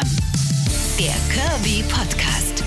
dran. 0.00 0.16
Der 0.98 1.14
Kirby 1.32 1.84
Podcast. 1.88 2.64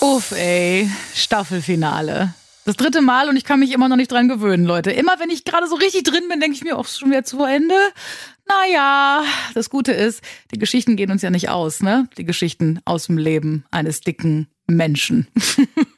Uff, 0.00 0.32
ey. 0.32 0.88
Staffelfinale. 1.14 2.34
Das 2.66 2.76
dritte 2.76 3.02
Mal 3.02 3.28
und 3.28 3.36
ich 3.36 3.44
kann 3.44 3.60
mich 3.60 3.72
immer 3.72 3.88
noch 3.88 3.96
nicht 3.96 4.10
dran 4.10 4.28
gewöhnen, 4.28 4.64
Leute. 4.64 4.90
Immer 4.90 5.18
wenn 5.18 5.28
ich 5.28 5.44
gerade 5.44 5.66
so 5.66 5.74
richtig 5.74 6.04
drin 6.04 6.28
bin, 6.30 6.40
denke 6.40 6.56
ich 6.56 6.64
mir, 6.64 6.78
ist 6.78 6.98
schon 6.98 7.10
wieder 7.10 7.24
zu 7.24 7.42
Ende. 7.44 7.74
Naja, 8.46 9.22
das 9.54 9.68
Gute 9.68 9.92
ist, 9.92 10.22
die 10.52 10.58
Geschichten 10.58 10.96
gehen 10.96 11.10
uns 11.10 11.22
ja 11.22 11.30
nicht 11.30 11.50
aus, 11.50 11.82
ne? 11.82 12.08
Die 12.16 12.24
Geschichten 12.24 12.80
aus 12.86 13.06
dem 13.06 13.18
Leben 13.18 13.64
eines 13.70 14.00
dicken 14.00 14.48
Menschen. 14.66 15.26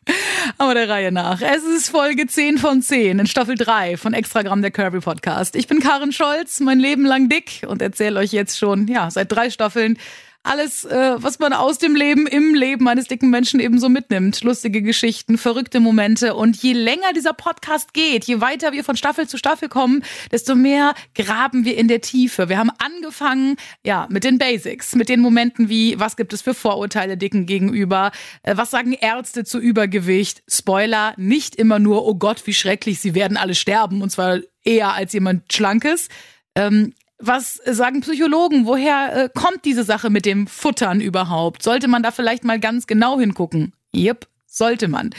Aber 0.59 0.75
der 0.75 0.89
Reihe 0.89 1.13
nach. 1.13 1.43
Es 1.43 1.65
ist 1.65 1.91
Folge 1.91 2.27
10 2.27 2.57
von 2.57 2.81
10 2.81 3.19
in 3.19 3.27
Staffel 3.27 3.57
3 3.57 3.99
von 3.99 4.15
Extragramm 4.15 4.63
der 4.63 4.71
Kirby 4.71 5.01
Podcast. 5.01 5.55
Ich 5.55 5.67
bin 5.67 5.81
Karin 5.81 6.13
Scholz, 6.13 6.61
mein 6.61 6.81
Leben 6.81 7.05
lang 7.05 7.29
dick 7.29 7.67
und 7.69 7.83
erzähle 7.83 8.21
euch 8.21 8.33
jetzt 8.33 8.59
schon, 8.59 8.89
ja, 8.89 9.11
seit 9.11 9.31
drei 9.31 9.51
Staffeln 9.51 9.99
alles, 10.47 10.85
äh, 10.85 11.15
was 11.17 11.39
man 11.39 11.53
aus 11.53 11.79
dem 11.79 11.95
Leben, 11.95 12.27
im 12.27 12.55
Leben 12.55 12.89
eines 12.89 13.07
dicken 13.07 13.31
Menschen 13.31 13.61
eben 13.61 13.79
so 13.79 13.89
mitnimmt. 13.89 14.43
Lustige 14.43 14.83
Geschichten, 14.83 15.39
verrückte 15.39 15.81
Momente. 15.81 16.35
Und 16.35 16.57
je 16.63 16.73
länger 16.73 17.13
dieser 17.15 17.33
Podcast 17.33 17.93
geht, 17.93 18.25
je 18.25 18.41
weiter 18.41 18.73
wir 18.73 18.85
von 18.85 18.97
Staffel 18.97 19.29
zu 19.29 19.39
Staffel 19.39 19.69
kommen, 19.69 20.03
desto 20.31 20.55
mehr 20.55 20.95
graben 21.15 21.65
wir 21.65 21.77
in 21.77 21.89
der 21.89 22.01
Tiefe. 22.01 22.49
Wir 22.49 22.59
haben 22.59 22.71
angefangen, 22.79 23.57
ja, 23.85 24.07
mit 24.11 24.25
den 24.25 24.39
Basics, 24.39 24.95
mit 24.95 25.09
den 25.09 25.21
Momenten 25.21 25.69
wie, 25.69 25.99
was 25.99 26.17
gibt 26.17 26.33
es 26.33 26.43
für 26.43 26.55
Vorurteile 26.55 27.17
Dicken 27.17 27.47
gegenüber? 27.47 28.13
Äh, 28.43 28.57
was 28.57 28.71
sagen 28.71 28.93
Ärzte 28.93 29.45
zu 29.45 29.59
Übergewicht? 29.59 30.43
Spoiler, 30.49 31.15
nicht 31.17 31.57
immer 31.57 31.79
nur, 31.79 32.07
oh 32.07 32.15
Gott, 32.15 32.47
wie 32.47 32.55
schrecklich, 32.55 33.01
sie 33.01 33.15
werden 33.15 33.37
alle 33.37 33.55
sterben. 33.55 34.03
Und 34.03 34.11
zwar 34.11 34.39
eher 34.65 34.95
als 34.95 35.13
jemand 35.13 35.53
Schlankes. 35.53 36.09
Ähm, 36.55 36.93
was 37.19 37.55
sagen 37.65 38.01
Psychologen? 38.01 38.67
Woher 38.67 39.25
äh, 39.25 39.29
kommt 39.35 39.65
diese 39.65 39.85
Sache 39.85 40.11
mit 40.11 40.27
dem 40.27 40.47
Futtern 40.47 41.01
überhaupt? 41.01 41.63
Sollte 41.63 41.89
man 41.89 42.03
da 42.03 42.11
vielleicht 42.11 42.45
mal 42.45 42.61
ganz 42.61 42.87
genau 42.87 43.19
hingucken? 43.19 43.73
Yep, 43.95 44.27
sollte 44.47 44.89
man. 44.89 45.11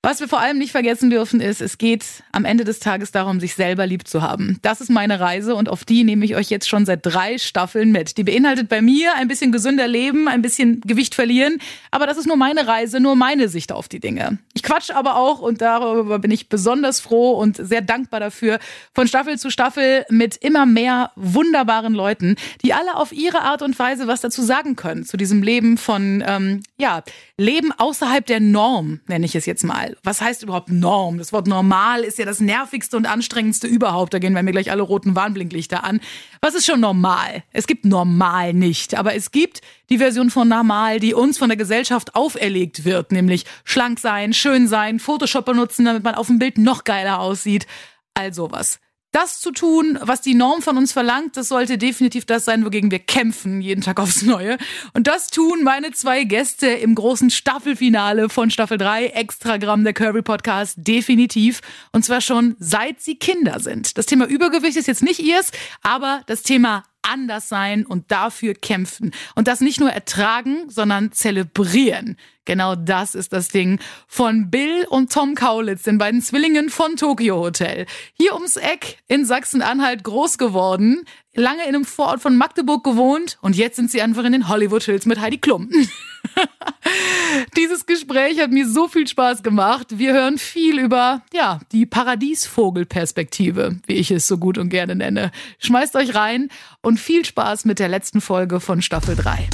Was 0.00 0.20
wir 0.20 0.28
vor 0.28 0.38
allem 0.38 0.58
nicht 0.58 0.70
vergessen 0.70 1.10
dürfen, 1.10 1.40
ist, 1.40 1.60
es 1.60 1.76
geht 1.76 2.04
am 2.30 2.44
Ende 2.44 2.62
des 2.62 2.78
Tages 2.78 3.10
darum, 3.10 3.40
sich 3.40 3.56
selber 3.56 3.84
lieb 3.84 4.06
zu 4.06 4.22
haben. 4.22 4.60
Das 4.62 4.80
ist 4.80 4.90
meine 4.90 5.18
Reise 5.18 5.56
und 5.56 5.68
auf 5.68 5.84
die 5.84 6.04
nehme 6.04 6.24
ich 6.24 6.36
euch 6.36 6.50
jetzt 6.50 6.68
schon 6.68 6.86
seit 6.86 7.00
drei 7.02 7.36
Staffeln 7.36 7.90
mit. 7.90 8.16
Die 8.16 8.22
beinhaltet 8.22 8.68
bei 8.68 8.80
mir 8.80 9.16
ein 9.16 9.26
bisschen 9.26 9.50
gesünder 9.50 9.88
leben, 9.88 10.28
ein 10.28 10.40
bisschen 10.40 10.80
Gewicht 10.82 11.16
verlieren. 11.16 11.58
Aber 11.90 12.06
das 12.06 12.16
ist 12.16 12.28
nur 12.28 12.36
meine 12.36 12.68
Reise, 12.68 13.00
nur 13.00 13.16
meine 13.16 13.48
Sicht 13.48 13.72
auf 13.72 13.88
die 13.88 13.98
Dinge. 13.98 14.38
Ich 14.54 14.62
quatsch 14.62 14.92
aber 14.92 15.16
auch 15.16 15.40
und 15.40 15.60
darüber 15.60 16.20
bin 16.20 16.30
ich 16.30 16.48
besonders 16.48 17.00
froh 17.00 17.32
und 17.32 17.56
sehr 17.56 17.82
dankbar 17.82 18.20
dafür, 18.20 18.60
von 18.94 19.08
Staffel 19.08 19.36
zu 19.36 19.50
Staffel 19.50 20.04
mit 20.10 20.36
immer 20.36 20.64
mehr 20.64 21.10
wunderbaren 21.16 21.92
Leuten, 21.92 22.36
die 22.62 22.72
alle 22.72 22.94
auf 22.94 23.10
ihre 23.10 23.40
Art 23.40 23.62
und 23.62 23.76
Weise 23.76 24.06
was 24.06 24.20
dazu 24.20 24.42
sagen 24.42 24.76
können 24.76 25.04
zu 25.04 25.16
diesem 25.16 25.42
Leben 25.42 25.76
von, 25.76 26.22
ähm, 26.24 26.62
ja, 26.76 27.02
Leben 27.40 27.70
außerhalb 27.70 28.26
der 28.26 28.40
Norm, 28.40 28.98
nenne 29.06 29.24
ich 29.24 29.36
es 29.36 29.46
jetzt 29.46 29.62
mal. 29.62 29.96
Was 30.02 30.20
heißt 30.20 30.42
überhaupt 30.42 30.70
Norm? 30.70 31.18
Das 31.18 31.32
Wort 31.32 31.46
normal 31.46 32.02
ist 32.02 32.18
ja 32.18 32.24
das 32.24 32.40
nervigste 32.40 32.96
und 32.96 33.06
anstrengendste 33.06 33.68
überhaupt. 33.68 34.12
Da 34.12 34.18
gehen 34.18 34.32
wir 34.32 34.42
mir 34.42 34.50
gleich 34.50 34.72
alle 34.72 34.82
roten 34.82 35.14
Warnblinklichter 35.14 35.84
an. 35.84 36.00
Was 36.40 36.56
ist 36.56 36.66
schon 36.66 36.80
normal? 36.80 37.44
Es 37.52 37.68
gibt 37.68 37.84
normal 37.84 38.54
nicht, 38.54 38.96
aber 38.96 39.14
es 39.14 39.30
gibt 39.30 39.60
die 39.88 39.98
Version 39.98 40.30
von 40.30 40.48
normal, 40.48 40.98
die 40.98 41.14
uns 41.14 41.38
von 41.38 41.48
der 41.48 41.56
Gesellschaft 41.56 42.16
auferlegt 42.16 42.84
wird, 42.84 43.12
nämlich 43.12 43.44
schlank 43.62 44.00
sein, 44.00 44.32
schön 44.32 44.66
sein, 44.66 44.98
Photoshop 44.98 45.44
benutzen, 45.44 45.84
damit 45.84 46.02
man 46.02 46.16
auf 46.16 46.26
dem 46.26 46.40
Bild 46.40 46.58
noch 46.58 46.82
geiler 46.82 47.20
aussieht. 47.20 47.68
All 48.14 48.34
sowas 48.34 48.80
das 49.12 49.40
zu 49.40 49.52
tun, 49.52 49.98
was 50.02 50.20
die 50.20 50.34
Norm 50.34 50.60
von 50.60 50.76
uns 50.76 50.92
verlangt, 50.92 51.36
das 51.36 51.48
sollte 51.48 51.78
definitiv 51.78 52.26
das 52.26 52.44
sein, 52.44 52.64
wogegen 52.64 52.90
wir 52.90 52.98
kämpfen, 52.98 53.60
jeden 53.60 53.80
Tag 53.80 54.00
aufs 54.00 54.22
Neue. 54.22 54.58
Und 54.92 55.06
das 55.06 55.28
tun 55.28 55.62
meine 55.62 55.92
zwei 55.92 56.24
Gäste 56.24 56.66
im 56.66 56.94
großen 56.94 57.30
Staffelfinale 57.30 58.28
von 58.28 58.50
Staffel 58.50 58.76
3, 58.76 59.06
Extragramm 59.06 59.84
der 59.84 59.94
Kirby 59.94 60.22
Podcast, 60.22 60.76
definitiv. 60.78 61.60
Und 61.92 62.04
zwar 62.04 62.20
schon 62.20 62.56
seit 62.58 63.00
sie 63.00 63.16
Kinder 63.16 63.60
sind. 63.60 63.96
Das 63.96 64.06
Thema 64.06 64.26
Übergewicht 64.26 64.76
ist 64.76 64.88
jetzt 64.88 65.02
nicht 65.02 65.20
ihrs, 65.20 65.52
aber 65.82 66.22
das 66.26 66.42
Thema 66.42 66.84
anders 67.02 67.48
sein 67.48 67.86
und 67.86 68.10
dafür 68.10 68.54
kämpfen. 68.54 69.12
Und 69.34 69.48
das 69.48 69.60
nicht 69.60 69.80
nur 69.80 69.90
ertragen, 69.90 70.68
sondern 70.68 71.12
zelebrieren. 71.12 72.16
Genau 72.44 72.74
das 72.74 73.14
ist 73.14 73.32
das 73.32 73.48
Ding 73.48 73.78
von 74.06 74.50
Bill 74.50 74.86
und 74.88 75.12
Tom 75.12 75.34
Kaulitz, 75.34 75.82
den 75.82 75.98
beiden 75.98 76.22
Zwillingen 76.22 76.70
von 76.70 76.96
Tokyo 76.96 77.36
Hotel. 77.36 77.86
Hier 78.14 78.34
ums 78.34 78.56
Eck 78.56 78.98
in 79.06 79.26
Sachsen-Anhalt 79.26 80.02
groß 80.02 80.38
geworden, 80.38 81.04
lange 81.34 81.62
in 81.62 81.74
einem 81.74 81.84
Vorort 81.84 82.22
von 82.22 82.36
Magdeburg 82.36 82.84
gewohnt 82.84 83.38
und 83.42 83.56
jetzt 83.56 83.76
sind 83.76 83.90
sie 83.90 84.00
einfach 84.00 84.24
in 84.24 84.32
den 84.32 84.48
Hollywood 84.48 84.82
Hills 84.82 85.04
mit 85.04 85.20
Heidi 85.20 85.38
Klum. 85.38 85.70
Dieses 87.56 87.86
Gespräch 87.86 88.40
hat 88.40 88.50
mir 88.50 88.68
so 88.68 88.88
viel 88.88 89.06
Spaß 89.06 89.42
gemacht. 89.42 89.86
Wir 89.90 90.12
hören 90.12 90.38
viel 90.38 90.78
über, 90.78 91.22
ja, 91.32 91.60
die 91.72 91.86
Paradiesvogelperspektive, 91.86 93.76
wie 93.86 93.94
ich 93.94 94.10
es 94.10 94.26
so 94.26 94.38
gut 94.38 94.58
und 94.58 94.68
gerne 94.68 94.94
nenne. 94.94 95.30
Schmeißt 95.58 95.96
euch 95.96 96.14
rein 96.14 96.48
und 96.80 96.98
viel 96.98 97.24
Spaß 97.24 97.64
mit 97.64 97.78
der 97.78 97.88
letzten 97.88 98.20
Folge 98.20 98.60
von 98.60 98.82
Staffel 98.82 99.16
3. 99.16 99.48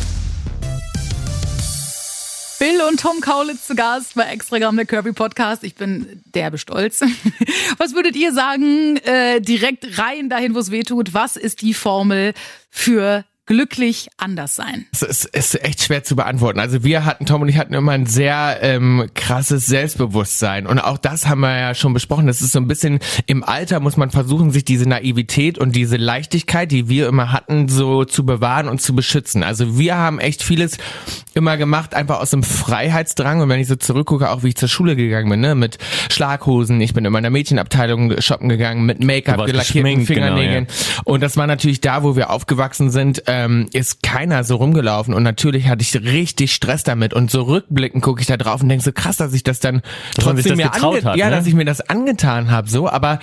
Bill 2.59 2.81
und 2.89 3.01
Tom 3.01 3.21
Kaulitz 3.21 3.67
zu 3.67 3.75
Gast 3.75 4.15
bei 4.15 4.23
Extragramm 4.23 4.77
der 4.77 4.87
Kirby 4.87 5.13
Podcast. 5.13 5.65
Ich 5.65 5.75
bin 5.75 6.23
derbe 6.35 6.57
stolz. 6.57 7.01
Was 7.79 7.95
würdet 7.95 8.17
ihr 8.17 8.33
sagen, 8.33 8.97
äh, 8.99 9.41
direkt 9.41 9.99
rein 9.99 10.31
dahin, 10.31 10.55
wo 10.55 10.61
es 10.61 10.71
weh 10.71 10.83
tut? 10.83 11.13
Was 11.13 11.37
ist 11.37 11.63
die 11.63 11.75
Formel 11.75 12.33
für 12.71 13.25
glücklich 13.47 14.09
anders 14.16 14.56
sein? 14.56 14.87
Es 14.93 15.03
ist, 15.03 15.25
ist 15.27 15.62
echt 15.62 15.82
schwer 15.82 16.03
zu 16.03 16.16
beantworten. 16.16 16.60
Also 16.60 16.82
wir 16.82 17.05
hatten, 17.05 17.27
Tom 17.27 17.43
und 17.43 17.49
ich 17.49 17.59
hatten 17.59 17.75
immer 17.75 17.93
ein 17.93 18.06
sehr 18.06 18.59
ähm, 18.62 19.10
krasses 19.15 19.66
Selbstbewusstsein. 19.66 20.66
Und 20.66 20.78
auch 20.78 20.99
das 20.99 21.27
haben 21.27 21.41
wir 21.41 21.59
ja 21.59 21.75
schon 21.75 21.93
besprochen. 21.93 22.27
Das 22.27 22.41
ist 22.41 22.53
so 22.53 22.59
ein 22.59 22.69
bisschen 22.69 23.00
im 23.27 23.44
Alter 23.44 23.81
muss 23.81 23.97
man 23.97 24.10
versuchen, 24.10 24.50
sich 24.50 24.65
diese 24.65 24.88
Naivität 24.88 25.59
und 25.59 25.77
diese 25.77 25.97
Leichtigkeit, 25.97 26.71
die 26.72 26.88
wir 26.88 27.09
immer 27.09 27.33
hatten, 27.33 27.69
so 27.69 28.04
zu 28.04 28.25
bewahren 28.25 28.69
und 28.69 28.81
zu 28.81 28.94
beschützen. 28.94 29.43
Also 29.43 29.78
wir 29.78 29.97
haben 29.97 30.19
echt 30.19 30.43
vieles 30.43 30.78
immer 31.34 31.56
gemacht, 31.56 31.94
einfach 31.94 32.21
aus 32.21 32.31
dem 32.31 32.43
Freiheitsdrang. 32.43 33.41
Und 33.41 33.49
wenn 33.49 33.60
ich 33.60 33.69
so 33.69 33.77
zurückgucke, 33.77 34.31
auch 34.31 34.43
wie 34.43 34.49
ich 34.49 34.56
zur 34.56 34.69
Schule 34.69 34.97
gegangen 34.97 35.28
bin, 35.28 35.41
ne, 35.41 35.54
mit 35.54 35.78
Schlaghosen, 36.10 36.81
ich 36.81 36.94
bin 36.94 37.04
in 37.04 37.12
meiner 37.12 37.31
Mädchenabteilung 37.31 38.21
shoppen 38.21 38.49
gegangen, 38.49 38.87
mit 38.87 39.03
Make-up, 39.03 39.44
gelackierten 39.44 40.06
Fingernägeln. 40.06 40.66
Genau, 40.66 40.78
ja. 40.97 41.03
Und 41.04 41.22
das 41.22 41.37
war 41.37 41.47
natürlich 41.47 41.81
da, 41.81 42.03
wo 42.03 42.16
wir 42.16 42.31
aufgewachsen 42.31 42.91
sind, 42.91 43.27
ähm, 43.34 43.69
ist 43.72 44.03
keiner 44.03 44.45
so 44.45 44.56
rumgelaufen 44.56 45.12
und 45.12 45.25
natürlich 45.25 45.67
hatte 45.69 45.83
ich 45.83 45.95
richtig 45.95 46.55
Stress 46.55 46.84
damit 46.84 47.15
und 47.15 47.31
so 47.31 47.43
rückblickend 47.43 48.03
gucke 48.03 48.21
ich 48.21 48.28
da 48.28 48.37
drauf 48.37 48.62
und 48.62 48.69
denke 48.69 48.84
so 48.84 48.93
krass, 48.93 49.17
dass 49.17 49.33
ich 49.33 49.43
das 49.43 49.59
dann 49.59 49.83
trotzdem 50.15 50.56
mir 50.56 50.72
ange 50.72 51.03
hat, 51.03 51.17
ja, 51.17 51.27
ne? 51.27 51.37
dass 51.37 51.47
ich 51.47 51.55
mir 51.55 51.65
das 51.65 51.81
angetan 51.81 52.50
habe 52.50 52.69
so, 52.69 52.89
aber 52.89 53.19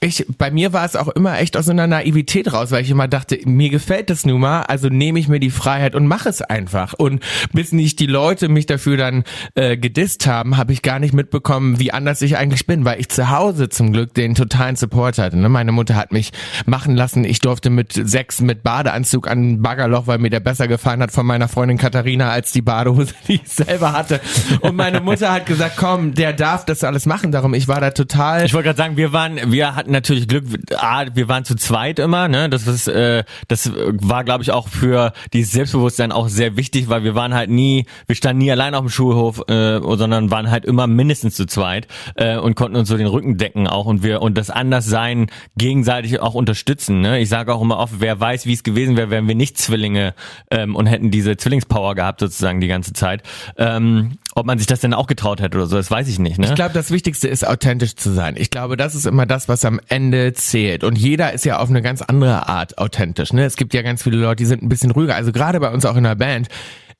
ich, 0.00 0.26
bei 0.38 0.50
mir 0.50 0.72
war 0.72 0.84
es 0.84 0.94
auch 0.94 1.08
immer 1.08 1.38
echt 1.40 1.56
aus 1.56 1.66
so 1.66 1.72
einer 1.72 1.88
Naivität 1.88 2.52
raus, 2.52 2.70
weil 2.70 2.82
ich 2.82 2.90
immer 2.90 3.08
dachte, 3.08 3.38
mir 3.46 3.68
gefällt 3.68 4.10
das 4.10 4.24
nun 4.24 4.40
mal, 4.40 4.62
also 4.62 4.88
nehme 4.88 5.18
ich 5.18 5.28
mir 5.28 5.40
die 5.40 5.50
Freiheit 5.50 5.96
und 5.96 6.06
mache 6.06 6.28
es 6.28 6.40
einfach. 6.40 6.94
Und 6.94 7.22
bis 7.52 7.72
nicht 7.72 7.98
die 7.98 8.06
Leute 8.06 8.48
mich 8.48 8.66
dafür 8.66 8.96
dann 8.96 9.24
äh, 9.56 9.76
gedisst 9.76 10.26
haben, 10.26 10.56
habe 10.56 10.72
ich 10.72 10.82
gar 10.82 11.00
nicht 11.00 11.14
mitbekommen, 11.14 11.80
wie 11.80 11.92
anders 11.92 12.22
ich 12.22 12.36
eigentlich 12.36 12.66
bin, 12.66 12.84
weil 12.84 13.00
ich 13.00 13.08
zu 13.08 13.30
Hause 13.30 13.68
zum 13.70 13.92
Glück 13.92 14.14
den 14.14 14.36
totalen 14.36 14.76
Support 14.76 15.18
hatte. 15.18 15.36
Ne? 15.36 15.48
Meine 15.48 15.72
Mutter 15.72 15.96
hat 15.96 16.12
mich 16.12 16.30
machen 16.64 16.94
lassen. 16.94 17.24
Ich 17.24 17.40
durfte 17.40 17.68
mit 17.68 17.92
sechs 17.92 18.40
mit 18.40 18.62
Badeanzug 18.62 19.28
an 19.28 19.62
Baggerloch, 19.62 20.06
weil 20.06 20.18
mir 20.18 20.30
der 20.30 20.40
besser 20.40 20.68
gefallen 20.68 21.02
hat 21.02 21.10
von 21.10 21.26
meiner 21.26 21.48
Freundin 21.48 21.76
Katharina 21.76 22.30
als 22.30 22.52
die 22.52 22.62
Badehose, 22.62 23.14
die 23.26 23.40
ich 23.42 23.48
selber 23.48 23.92
hatte. 23.92 24.20
Und 24.60 24.76
meine 24.76 25.00
Mutter 25.00 25.32
hat 25.32 25.46
gesagt, 25.46 25.76
komm, 25.76 26.14
der 26.14 26.32
darf 26.32 26.64
das 26.64 26.84
alles 26.84 27.04
machen. 27.04 27.32
Darum, 27.32 27.52
ich 27.52 27.66
war 27.66 27.80
da 27.80 27.90
total. 27.90 28.44
Ich 28.44 28.54
wollte 28.54 28.66
gerade 28.66 28.76
sagen, 28.76 28.96
wir 28.96 29.12
waren, 29.12 29.50
wir 29.50 29.74
hatten 29.74 29.87
natürlich 29.90 30.28
Glück, 30.28 30.44
ah, 30.76 31.06
wir 31.14 31.28
waren 31.28 31.44
zu 31.44 31.54
zweit 31.56 31.98
immer, 31.98 32.28
ne? 32.28 32.48
Das 32.48 32.66
ist, 32.66 32.88
äh, 32.88 33.24
das 33.48 33.72
war, 33.74 34.24
glaube 34.24 34.42
ich, 34.42 34.50
auch 34.50 34.68
für 34.68 35.12
dieses 35.32 35.52
Selbstbewusstsein 35.52 36.12
auch 36.12 36.28
sehr 36.28 36.56
wichtig, 36.56 36.88
weil 36.88 37.04
wir 37.04 37.14
waren 37.14 37.34
halt 37.34 37.50
nie, 37.50 37.86
wir 38.06 38.16
standen 38.16 38.38
nie 38.38 38.50
allein 38.50 38.74
auf 38.74 38.82
dem 38.82 38.90
Schulhof, 38.90 39.42
äh, 39.48 39.80
sondern 39.80 40.30
waren 40.30 40.50
halt 40.50 40.64
immer 40.64 40.86
mindestens 40.86 41.36
zu 41.36 41.46
zweit 41.46 41.88
äh, 42.14 42.36
und 42.36 42.54
konnten 42.54 42.76
uns 42.76 42.88
so 42.88 42.96
den 42.96 43.06
Rücken 43.06 43.38
decken 43.38 43.66
auch 43.66 43.86
und 43.86 44.02
wir 44.02 44.22
und 44.22 44.36
das 44.36 44.50
Anderssein 44.50 45.26
gegenseitig 45.56 46.20
auch 46.20 46.34
unterstützen. 46.34 47.00
Ne? 47.00 47.20
Ich 47.20 47.28
sage 47.28 47.54
auch 47.54 47.62
immer 47.62 47.78
oft, 47.78 47.94
wer 47.98 48.18
weiß, 48.18 48.46
wie 48.46 48.52
es 48.52 48.62
gewesen 48.62 48.96
wäre, 48.96 49.10
wären 49.10 49.28
wir 49.28 49.34
nicht 49.34 49.58
Zwillinge 49.58 50.14
ähm, 50.50 50.76
und 50.76 50.86
hätten 50.86 51.10
diese 51.10 51.36
Zwillingspower 51.36 51.94
gehabt 51.94 52.20
sozusagen 52.20 52.60
die 52.60 52.68
ganze 52.68 52.92
Zeit. 52.92 53.22
Ähm, 53.56 54.18
ob 54.38 54.46
man 54.46 54.58
sich 54.58 54.66
das 54.66 54.80
denn 54.80 54.94
auch 54.94 55.06
getraut 55.06 55.40
hätte 55.40 55.58
oder 55.58 55.66
so, 55.66 55.76
das 55.76 55.90
weiß 55.90 56.08
ich 56.08 56.18
nicht. 56.18 56.38
Ne? 56.38 56.46
Ich 56.46 56.54
glaube, 56.54 56.72
das 56.72 56.90
Wichtigste 56.90 57.28
ist 57.28 57.46
authentisch 57.46 57.96
zu 57.96 58.10
sein. 58.10 58.36
Ich 58.38 58.50
glaube, 58.50 58.76
das 58.76 58.94
ist 58.94 59.06
immer 59.06 59.26
das, 59.26 59.48
was 59.48 59.64
am 59.64 59.80
Ende 59.88 60.32
zählt. 60.32 60.84
Und 60.84 60.96
jeder 60.96 61.32
ist 61.32 61.44
ja 61.44 61.58
auf 61.58 61.68
eine 61.68 61.82
ganz 61.82 62.02
andere 62.02 62.48
Art 62.48 62.78
authentisch. 62.78 63.32
Ne? 63.32 63.44
Es 63.44 63.56
gibt 63.56 63.74
ja 63.74 63.82
ganz 63.82 64.02
viele 64.02 64.16
Leute, 64.16 64.36
die 64.36 64.46
sind 64.46 64.62
ein 64.62 64.68
bisschen 64.68 64.92
ruhiger. 64.92 65.14
Also 65.14 65.32
gerade 65.32 65.60
bei 65.60 65.70
uns 65.70 65.84
auch 65.84 65.96
in 65.96 66.04
der 66.04 66.14
Band 66.14 66.48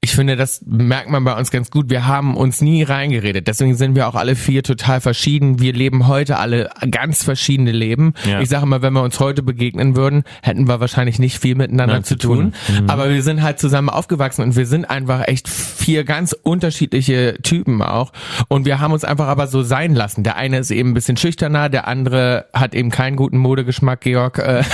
ich 0.00 0.12
finde, 0.12 0.36
das 0.36 0.62
merkt 0.64 1.10
man 1.10 1.24
bei 1.24 1.36
uns 1.36 1.50
ganz 1.50 1.72
gut. 1.72 1.90
Wir 1.90 2.06
haben 2.06 2.36
uns 2.36 2.60
nie 2.60 2.84
reingeredet. 2.84 3.48
Deswegen 3.48 3.74
sind 3.74 3.96
wir 3.96 4.06
auch 4.06 4.14
alle 4.14 4.36
vier 4.36 4.62
total 4.62 5.00
verschieden. 5.00 5.58
Wir 5.60 5.72
leben 5.72 6.06
heute 6.06 6.38
alle 6.38 6.70
ganz 6.92 7.24
verschiedene 7.24 7.72
Leben. 7.72 8.14
Ja. 8.24 8.40
Ich 8.40 8.48
sage 8.48 8.64
mal, 8.64 8.80
wenn 8.80 8.92
wir 8.92 9.02
uns 9.02 9.18
heute 9.18 9.42
begegnen 9.42 9.96
würden, 9.96 10.22
hätten 10.40 10.68
wir 10.68 10.78
wahrscheinlich 10.78 11.18
nicht 11.18 11.40
viel 11.40 11.56
miteinander 11.56 11.94
Nein, 11.94 12.04
zu 12.04 12.16
tun. 12.16 12.52
tun. 12.68 12.82
Mhm. 12.84 12.90
Aber 12.90 13.10
wir 13.10 13.22
sind 13.24 13.42
halt 13.42 13.58
zusammen 13.58 13.88
aufgewachsen 13.88 14.42
und 14.42 14.54
wir 14.54 14.66
sind 14.66 14.84
einfach 14.84 15.26
echt 15.26 15.48
vier 15.48 16.04
ganz 16.04 16.32
unterschiedliche 16.32 17.38
Typen 17.42 17.82
auch. 17.82 18.12
Und 18.46 18.66
wir 18.66 18.78
haben 18.78 18.92
uns 18.92 19.02
einfach 19.02 19.26
aber 19.26 19.48
so 19.48 19.62
sein 19.62 19.96
lassen. 19.96 20.22
Der 20.22 20.36
eine 20.36 20.58
ist 20.58 20.70
eben 20.70 20.90
ein 20.90 20.94
bisschen 20.94 21.16
schüchterner, 21.16 21.68
der 21.68 21.88
andere 21.88 22.46
hat 22.52 22.72
eben 22.72 22.90
keinen 22.90 23.16
guten 23.16 23.38
Modegeschmack, 23.38 24.02
Georg. 24.02 24.38
Äh, 24.38 24.62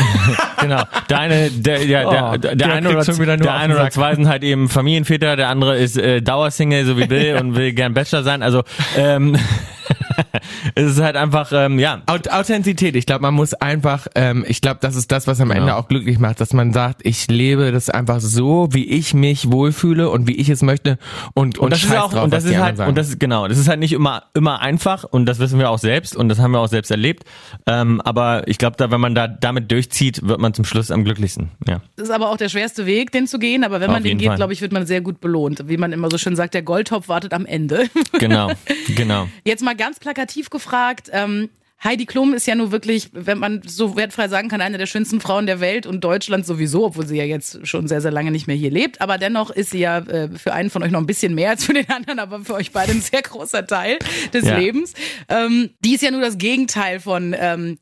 Genau. 0.64 0.82
Der 1.10 1.18
eine, 1.18 1.50
der, 1.50 1.78
der, 1.84 2.08
Oh, 2.08 2.10
der, 2.10 2.38
der 2.38 2.56
der 2.56 2.72
eine 2.72 2.88
oder, 2.88 3.04
der 3.04 3.36
den 3.36 3.72
oder 3.72 3.90
zwei 3.90 4.14
sind 4.14 4.28
halt 4.28 4.42
eben 4.42 4.68
Familienväter, 4.68 5.13
der 5.18 5.48
andere 5.48 5.76
ist 5.76 5.96
äh, 5.96 6.20
Dauersingle, 6.22 6.84
so 6.84 6.98
wie 6.98 7.06
Bill 7.06 7.36
und 7.40 7.56
will 7.56 7.72
gern 7.72 7.94
Bachelor 7.94 8.22
sein. 8.22 8.42
Also 8.42 8.62
ähm, 8.96 9.36
es 10.74 10.92
ist 10.92 11.00
halt 11.00 11.16
einfach, 11.16 11.50
ähm, 11.52 11.78
ja, 11.78 12.02
Aut- 12.06 12.28
Authentizität. 12.30 12.96
Ich 12.96 13.06
glaube, 13.06 13.22
man 13.22 13.34
muss 13.34 13.54
einfach, 13.54 14.06
ähm, 14.14 14.44
ich 14.48 14.60
glaube, 14.60 14.78
das 14.80 14.96
ist 14.96 15.10
das, 15.12 15.26
was 15.26 15.40
am 15.40 15.48
Genau. 15.48 15.60
Ende 15.60 15.76
auch 15.76 15.88
glücklich 15.88 16.18
macht, 16.18 16.40
dass 16.40 16.52
man 16.52 16.72
sagt, 16.72 17.00
ich 17.04 17.28
lebe 17.28 17.70
das 17.72 17.90
einfach 17.90 18.20
so, 18.20 18.68
wie 18.72 18.84
ich 18.84 19.14
mich 19.14 19.50
wohlfühle 19.50 20.10
und 20.10 20.26
wie 20.26 20.34
ich 20.36 20.48
es 20.48 20.62
möchte 20.62 20.98
und, 21.34 21.58
und, 21.58 21.64
Und 21.64 21.72
das 21.72 21.84
ist 21.84 21.96
auch, 21.96 22.12
drauf, 22.12 22.24
und 22.24 22.32
das 22.32 22.44
ist 22.44 22.56
halt, 22.58 22.76
sagen. 22.76 22.88
und 22.90 22.96
das 22.98 23.08
ist 23.08 23.20
genau, 23.20 23.46
das 23.48 23.58
ist 23.58 23.68
halt 23.68 23.78
nicht 23.80 23.92
immer, 23.92 24.24
immer 24.34 24.60
einfach 24.60 25.04
und 25.04 25.26
das 25.26 25.38
wissen 25.38 25.58
wir 25.58 25.70
auch 25.70 25.78
selbst 25.78 26.16
und 26.16 26.28
das 26.28 26.38
haben 26.38 26.50
wir 26.52 26.60
auch 26.60 26.68
selbst 26.68 26.90
erlebt. 26.90 27.24
Ähm, 27.66 28.00
aber 28.00 28.46
ich 28.48 28.58
glaube, 28.58 28.76
da, 28.76 28.90
wenn 28.90 29.00
man 29.00 29.14
da 29.14 29.28
damit 29.28 29.70
durchzieht, 29.70 30.26
wird 30.26 30.40
man 30.40 30.54
zum 30.54 30.64
Schluss 30.64 30.90
am 30.90 31.04
glücklichsten. 31.04 31.50
Ja. 31.68 31.80
Das 31.96 32.08
ist 32.08 32.14
aber 32.14 32.30
auch 32.30 32.36
der 32.36 32.48
schwerste 32.48 32.86
Weg, 32.86 33.12
den 33.12 33.26
zu 33.26 33.38
gehen. 33.38 33.64
Aber 33.64 33.80
wenn 33.80 33.88
Auf 33.90 33.94
man 33.94 34.02
den 34.02 34.18
geht, 34.18 34.34
glaube 34.36 34.52
ich, 34.52 34.60
wird 34.60 34.72
man 34.72 34.86
sehr 34.86 35.00
gut 35.00 35.20
belohnt. 35.20 35.68
Wie 35.68 35.76
man 35.76 35.92
immer 35.92 36.10
so 36.10 36.18
schön 36.18 36.36
sagt, 36.36 36.54
der 36.54 36.62
Goldtopf 36.62 37.08
wartet 37.08 37.32
am 37.32 37.46
Ende. 37.46 37.84
Genau, 38.18 38.50
genau. 38.96 39.28
Jetzt 39.44 39.62
mal 39.62 39.76
ganz 39.76 40.00
plakativ 40.04 40.50
gefragt. 40.50 41.08
Ähm, 41.12 41.48
Heidi 41.82 42.06
Klum 42.06 42.32
ist 42.34 42.46
ja 42.46 42.54
nur 42.54 42.72
wirklich, 42.72 43.10
wenn 43.12 43.38
man 43.38 43.60
so 43.66 43.96
wertfrei 43.96 44.28
sagen 44.28 44.48
kann, 44.48 44.60
eine 44.60 44.78
der 44.78 44.86
schönsten 44.86 45.20
Frauen 45.20 45.46
der 45.46 45.60
Welt 45.60 45.86
und 45.86 46.02
Deutschland 46.02 46.46
sowieso, 46.46 46.86
obwohl 46.86 47.06
sie 47.06 47.16
ja 47.16 47.24
jetzt 47.24 47.66
schon 47.66 47.88
sehr, 47.88 48.00
sehr 48.00 48.10
lange 48.10 48.30
nicht 48.30 48.46
mehr 48.46 48.56
hier 48.56 48.70
lebt. 48.70 49.00
Aber 49.02 49.18
dennoch 49.18 49.50
ist 49.50 49.70
sie 49.70 49.80
ja 49.80 49.98
äh, 49.98 50.28
für 50.30 50.54
einen 50.54 50.70
von 50.70 50.82
euch 50.82 50.90
noch 50.90 51.00
ein 51.00 51.06
bisschen 51.06 51.34
mehr 51.34 51.50
als 51.50 51.64
für 51.64 51.74
den 51.74 51.88
anderen, 51.90 52.20
aber 52.20 52.40
für 52.40 52.54
euch 52.54 52.70
beide 52.72 52.92
ein 52.92 53.00
sehr 53.02 53.22
großer 53.22 53.66
Teil 53.66 53.98
des 54.32 54.44
Ja. 54.46 54.56
Lebens. 54.58 54.94
Ähm, 55.28 55.70
die 55.80 55.94
ist 55.94 56.02
ja 56.02 56.10
nur 56.10 56.20
das 56.22 56.38
Gegenteil 56.38 57.00
von 57.00 57.34
ähm, 57.38 57.78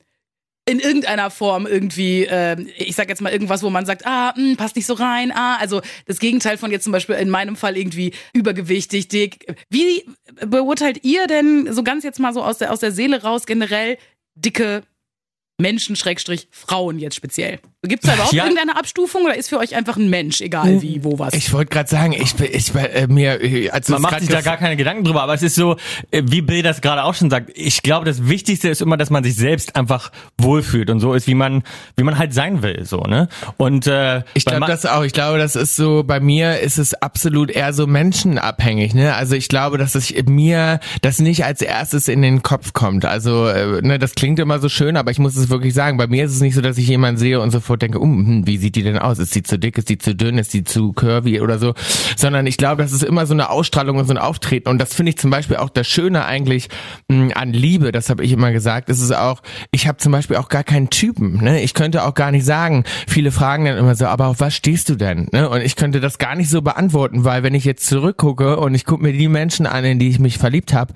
in 0.65 0.79
irgendeiner 0.79 1.31
Form 1.31 1.67
irgendwie, 1.67 2.25
ähm, 2.29 2.69
ich 2.77 2.95
sag 2.95 3.09
jetzt 3.09 3.21
mal 3.21 3.33
irgendwas, 3.33 3.63
wo 3.63 3.71
man 3.71 3.85
sagt, 3.85 4.07
ah, 4.07 4.33
mh, 4.37 4.55
passt 4.57 4.77
nicht 4.77 4.87
so 4.87 4.95
rein, 4.95 5.33
ah, 5.33 5.57
also 5.57 5.81
das 6.07 6.21
Gegenteil 6.21 6.57
von 6.57 6.71
jetzt 6.71 6.85
zum 6.85 6.93
Beispiel 6.93 7.17
in 7.17 7.31
meinem 7.31 7.57
Fall 7.57 7.77
irgendwie 7.77 8.13
übergewichtig, 8.33 9.09
dick. 9.09 9.57
Wie 9.71 10.05
beurteilt 10.47 11.05
ihr 11.05 11.27
denn 11.27 11.73
so 11.73 11.83
ganz 11.83 12.05
jetzt 12.05 12.21
mal 12.21 12.33
so 12.33 12.45
aus 12.45 12.59
der, 12.59 12.73
aus 12.73 12.79
der 12.79 12.93
Seele 12.93 13.23
raus 13.23 13.47
generell 13.47 13.99
dicke 14.37 14.85
Menschen, 15.59 15.97
Schrägstrich, 15.97 16.49
Frauen 16.51 16.99
jetzt 16.99 17.17
speziell? 17.17 17.59
Gibt 17.85 18.05
es 18.05 18.09
da 18.11 18.15
überhaupt 18.15 18.33
Ja. 18.33 18.45
irgendeine 18.45 18.77
Abstufung 18.79 19.25
oder 19.25 19.37
ist 19.37 19.49
für 19.49 19.59
euch 19.59 19.75
einfach 19.75 19.97
ein 19.97 20.09
Mensch, 20.09 20.41
egal 20.41 20.81
wie, 20.83 21.03
wo, 21.03 21.19
was? 21.19 21.35
ich 21.35 21.53
wollte 21.53 21.71
gerade 21.71 21.89
sagen, 21.91 22.13
ich, 22.13 22.37
bin- 22.37 22.47
ich 22.53 22.73
äh, 22.77 23.09
mir, 23.09 23.43
äh, 23.43 23.71
als 23.71 23.87
du 23.89 23.95
Man 23.95 24.03
macht 24.03 24.21
sich 24.21 24.29
da 24.29 24.41
gar 24.41 24.57
keine 24.57 24.77
Gedanken 24.77 25.03
drüber, 25.03 25.21
aber 25.25 25.35
es 25.35 25.43
ist 25.43 25.57
so, 25.57 25.75
äh, 26.13 26.23
wie 26.25 26.43
Bill 26.43 26.63
das 26.63 26.81
gerade 26.81 27.03
auch 27.03 27.15
schon 27.15 27.29
sagt. 27.29 27.51
Ich 27.57 27.83
glaube, 27.83 28.07
das 28.07 28.29
Wichtigste 28.29 28.69
ist 28.69 28.83
immer, 28.83 28.97
dass 28.97 29.11
man 29.11 29.25
sich 29.25 29.35
selbst 29.35 29.75
einfach 29.75 30.13
wohlfühlt 30.39 30.91
und 30.91 31.01
so 31.01 31.13
ist, 31.13 31.27
wie 31.27 31.35
man, 31.35 31.65
wie 31.97 32.05
man 32.05 32.19
halt 32.19 32.33
sein 32.33 32.63
will, 32.63 32.85
so, 32.85 32.99
ne? 33.01 33.29
Und 33.57 33.89
äh, 33.89 34.23
Ich 34.35 34.45
glaube 34.45 34.67
das 34.67 34.87
auch. 34.87 35.03
Ich 35.03 35.13
glaube, 35.13 35.39
das 35.39 35.57
ist 35.57 35.75
so, 35.75 36.05
bei 36.05 36.21
mir 36.21 36.61
ist 36.61 36.79
es 36.79 36.95
absolut 36.95 37.51
eher 37.51 37.73
so 37.73 37.89
menschenabhängig, 37.89 38.95
ne? 38.95 39.17
Also 39.17 39.35
ich 39.35 39.49
glaube, 39.49 39.77
dass 39.77 39.97
es 39.97 40.15
mir 40.27 40.79
das 41.01 41.19
nicht 41.19 41.45
als 41.45 41.61
erstes 41.63 42.07
in 42.07 42.23
den 42.23 42.45
Kopf 42.45 42.75
kommt. 42.75 43.05
Also, 43.05 43.49
äh, 43.49 43.83
ne, 43.83 43.99
das 43.99 44.15
klingt 44.15 44.39
immer 44.39 44.61
so 44.61 44.69
schön, 44.69 44.97
aber 44.97 45.11
ich 45.11 45.19
muss 45.19 45.35
es 45.35 45.49
wirklich 45.51 45.75
sagen. 45.75 45.97
Bei 45.99 46.07
mir 46.07 46.25
ist 46.25 46.33
es 46.33 46.41
nicht 46.41 46.55
so, 46.55 46.61
dass 46.61 46.79
ich 46.79 46.87
jemanden 46.87 47.19
sehe 47.19 47.41
und 47.41 47.51
sofort 47.51 47.72
denke, 47.79 47.99
um, 47.99 48.27
hm, 48.27 48.47
wie 48.47 48.57
sieht 48.57 48.77
die 48.77 48.83
denn 48.83 48.99
aus? 48.99 49.19
Ist 49.19 49.33
sie 49.33 49.43
zu 49.43 49.59
dick? 49.59 49.79
Ist 49.79 49.89
sie 49.89 49.99
zu 49.99 50.15
dünn? 50.15 50.39
Ist 50.39 50.51
sie 50.51 50.65
zu 50.65 50.93
curvy 50.93 51.41
oder 51.41 51.59
so? 51.59 51.75
Sondern 52.17 52.47
ich 52.47 52.57
glaube, 52.57 52.83
das 52.83 52.93
ist 52.93 53.03
immer 53.03 53.27
so 53.27 53.35
eine 53.35 53.51
Ausstrahlung 53.51 53.97
und 53.99 54.07
so 54.07 54.15
ein 54.15 54.19
Auftreten. 54.19 54.69
Und 54.69 54.79
das 54.79 54.95
finde 54.95 55.11
ich 55.11 55.19
zum 55.19 55.31
Beispiel 55.31 55.57
auch 55.57 55.71
das 55.71 55.87
Schöne 55.87 56.25
eigentlich 56.25 56.69
mh, 57.09 57.35
an 57.35 57.53
Liebe, 57.53 57.93
das 57.93 58.11
habe 58.11 58.25
ich 58.25 58.33
immer 58.33 58.53
gesagt, 58.53 58.89
ist 58.89 59.01
es 59.01 59.13
auch, 59.13 59.43
ich 59.71 59.87
habe 59.87 59.99
zum 59.99 60.13
Beispiel 60.13 60.37
auch 60.37 60.49
gar 60.49 60.65
keinen 60.65 60.91
Typen. 60.91 61.43
Ne? 61.43 61.63
Ich 61.63 61.75
könnte 61.75 62.05
auch 62.05 62.15
gar 62.15 62.31
nicht 62.31 62.45
sagen, 62.45 62.85
viele 63.07 63.31
fragen 63.31 63.65
dann 63.65 63.77
immer 63.77 63.95
so, 63.95 64.07
aber 64.07 64.27
auf 64.29 64.41
was 64.41 64.55
stehst 64.55 64.89
du 64.89 64.97
denn? 64.97 65.29
Ne? 65.33 65.49
Und 65.49 65.61
ich 65.63 65.77
könnte 65.77 66.01
das 66.01 66.19
gar 66.19 66.35
nicht 66.35 66.51
so 66.51 66.63
beantworten, 66.63 67.25
weil 67.25 67.43
wenn 67.43 67.55
ich 67.55 67.65
jetzt 67.65 67.87
zurückgucke 67.87 68.59
und 68.59 68.75
ich 68.75 68.85
gucke 68.85 69.03
mir 69.03 69.13
die 69.13 69.29
Menschen 69.29 69.67
an, 69.67 69.85
in 69.85 69.99
die 69.99 70.09
ich 70.09 70.19
mich 70.19 70.39
verliebt 70.39 70.73
habe, 70.73 70.95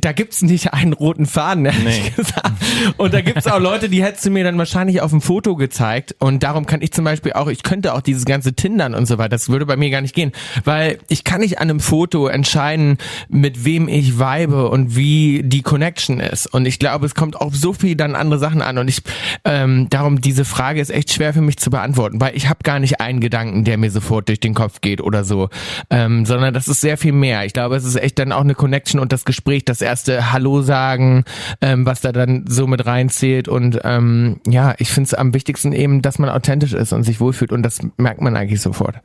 da 0.00 0.12
gibt's 0.12 0.42
nicht 0.42 0.72
einen 0.72 0.92
roten 0.92 1.26
Faden, 1.26 1.66
ehrlich 1.66 2.02
Nee. 2.04 2.10
gesagt. 2.16 2.52
Und 2.96 3.14
da 3.14 3.20
gibt's 3.20 3.46
auch 3.46 3.60
Leute, 3.60 3.88
die 3.88 4.02
hättest 4.02 4.26
du 4.26 4.30
mir 4.30 4.44
dann 4.44 4.58
wahrscheinlich 4.58 5.00
auf 5.00 5.10
dem 5.10 5.20
Foto 5.20 5.56
gezeigt. 5.56 6.14
Und 6.18 6.42
darum 6.42 6.66
kann 6.66 6.82
ich 6.82 6.92
zum 6.92 7.04
Beispiel 7.04 7.32
auch, 7.32 7.48
ich 7.48 7.62
könnte 7.62 7.94
auch 7.94 8.00
dieses 8.00 8.24
ganze 8.24 8.54
Tindern 8.54 8.94
und 8.94 9.06
so 9.06 9.18
weiter, 9.18 9.30
das 9.30 9.48
würde 9.48 9.66
bei 9.66 9.76
mir 9.76 9.90
gar 9.90 10.00
nicht 10.00 10.14
gehen. 10.14 10.32
Weil 10.64 10.98
ich 11.08 11.24
kann 11.24 11.40
nicht 11.40 11.58
an 11.58 11.70
einem 11.70 11.80
Foto 11.80 12.26
entscheiden, 12.28 12.98
mit 13.28 13.64
wem 13.64 13.88
ich 13.88 14.18
weibe 14.18 14.68
und 14.68 14.96
wie 14.96 15.42
die 15.44 15.62
Connection 15.62 16.20
ist. 16.20 16.46
Und 16.46 16.66
ich 16.66 16.78
glaube, 16.78 17.06
es 17.06 17.14
kommt 17.14 17.40
auf 17.40 17.54
so 17.54 17.72
viel 17.72 17.96
dann 17.96 18.14
andere 18.14 18.38
Sachen 18.38 18.62
an. 18.62 18.78
Und 18.78 18.88
ich, 18.88 19.02
ähm, 19.44 19.88
darum, 19.90 20.20
diese 20.20 20.44
Frage 20.44 20.80
ist 20.80 20.90
echt 20.90 21.12
schwer 21.12 21.32
für 21.34 21.40
mich 21.40 21.56
zu 21.58 21.70
beantworten, 21.70 22.20
weil 22.20 22.36
ich 22.36 22.48
habe 22.48 22.60
gar 22.62 22.78
nicht 22.78 23.00
einen 23.00 23.20
Gedanken, 23.20 23.64
der 23.64 23.76
mir 23.78 23.90
sofort 23.90 24.28
durch 24.28 24.40
den 24.40 24.54
Kopf 24.54 24.80
geht 24.80 25.00
oder 25.00 25.24
so. 25.24 25.48
Ähm, 25.90 26.24
sondern 26.26 26.52
das 26.54 26.68
ist 26.68 26.80
sehr 26.80 26.96
viel 26.96 27.12
mehr. 27.12 27.44
Ich 27.44 27.52
glaube, 27.52 27.76
es 27.76 27.84
ist 27.84 27.96
echt 27.96 28.18
dann 28.18 28.32
auch 28.32 28.40
eine 28.40 28.54
Connection 28.54 29.00
und 29.00 29.12
das 29.12 29.24
Gespräch, 29.24 29.64
das 29.64 29.80
erste 29.86 30.32
Hallo 30.32 30.62
sagen, 30.62 31.24
ähm, 31.60 31.86
was 31.86 32.00
da 32.00 32.12
dann 32.12 32.44
so 32.46 32.66
mit 32.66 32.84
reinzählt. 32.86 33.48
Und 33.48 33.80
ähm, 33.84 34.40
ja, 34.46 34.74
ich 34.78 34.90
finde 34.90 35.08
es 35.08 35.14
am 35.14 35.32
wichtigsten 35.34 35.72
eben, 35.72 36.02
dass 36.02 36.18
man 36.18 36.28
authentisch 36.28 36.74
ist 36.74 36.92
und 36.92 37.04
sich 37.04 37.20
wohlfühlt 37.20 37.52
und 37.52 37.62
das 37.62 37.80
merkt 37.96 38.20
man 38.20 38.36
eigentlich 38.36 38.60
sofort. 38.60 38.96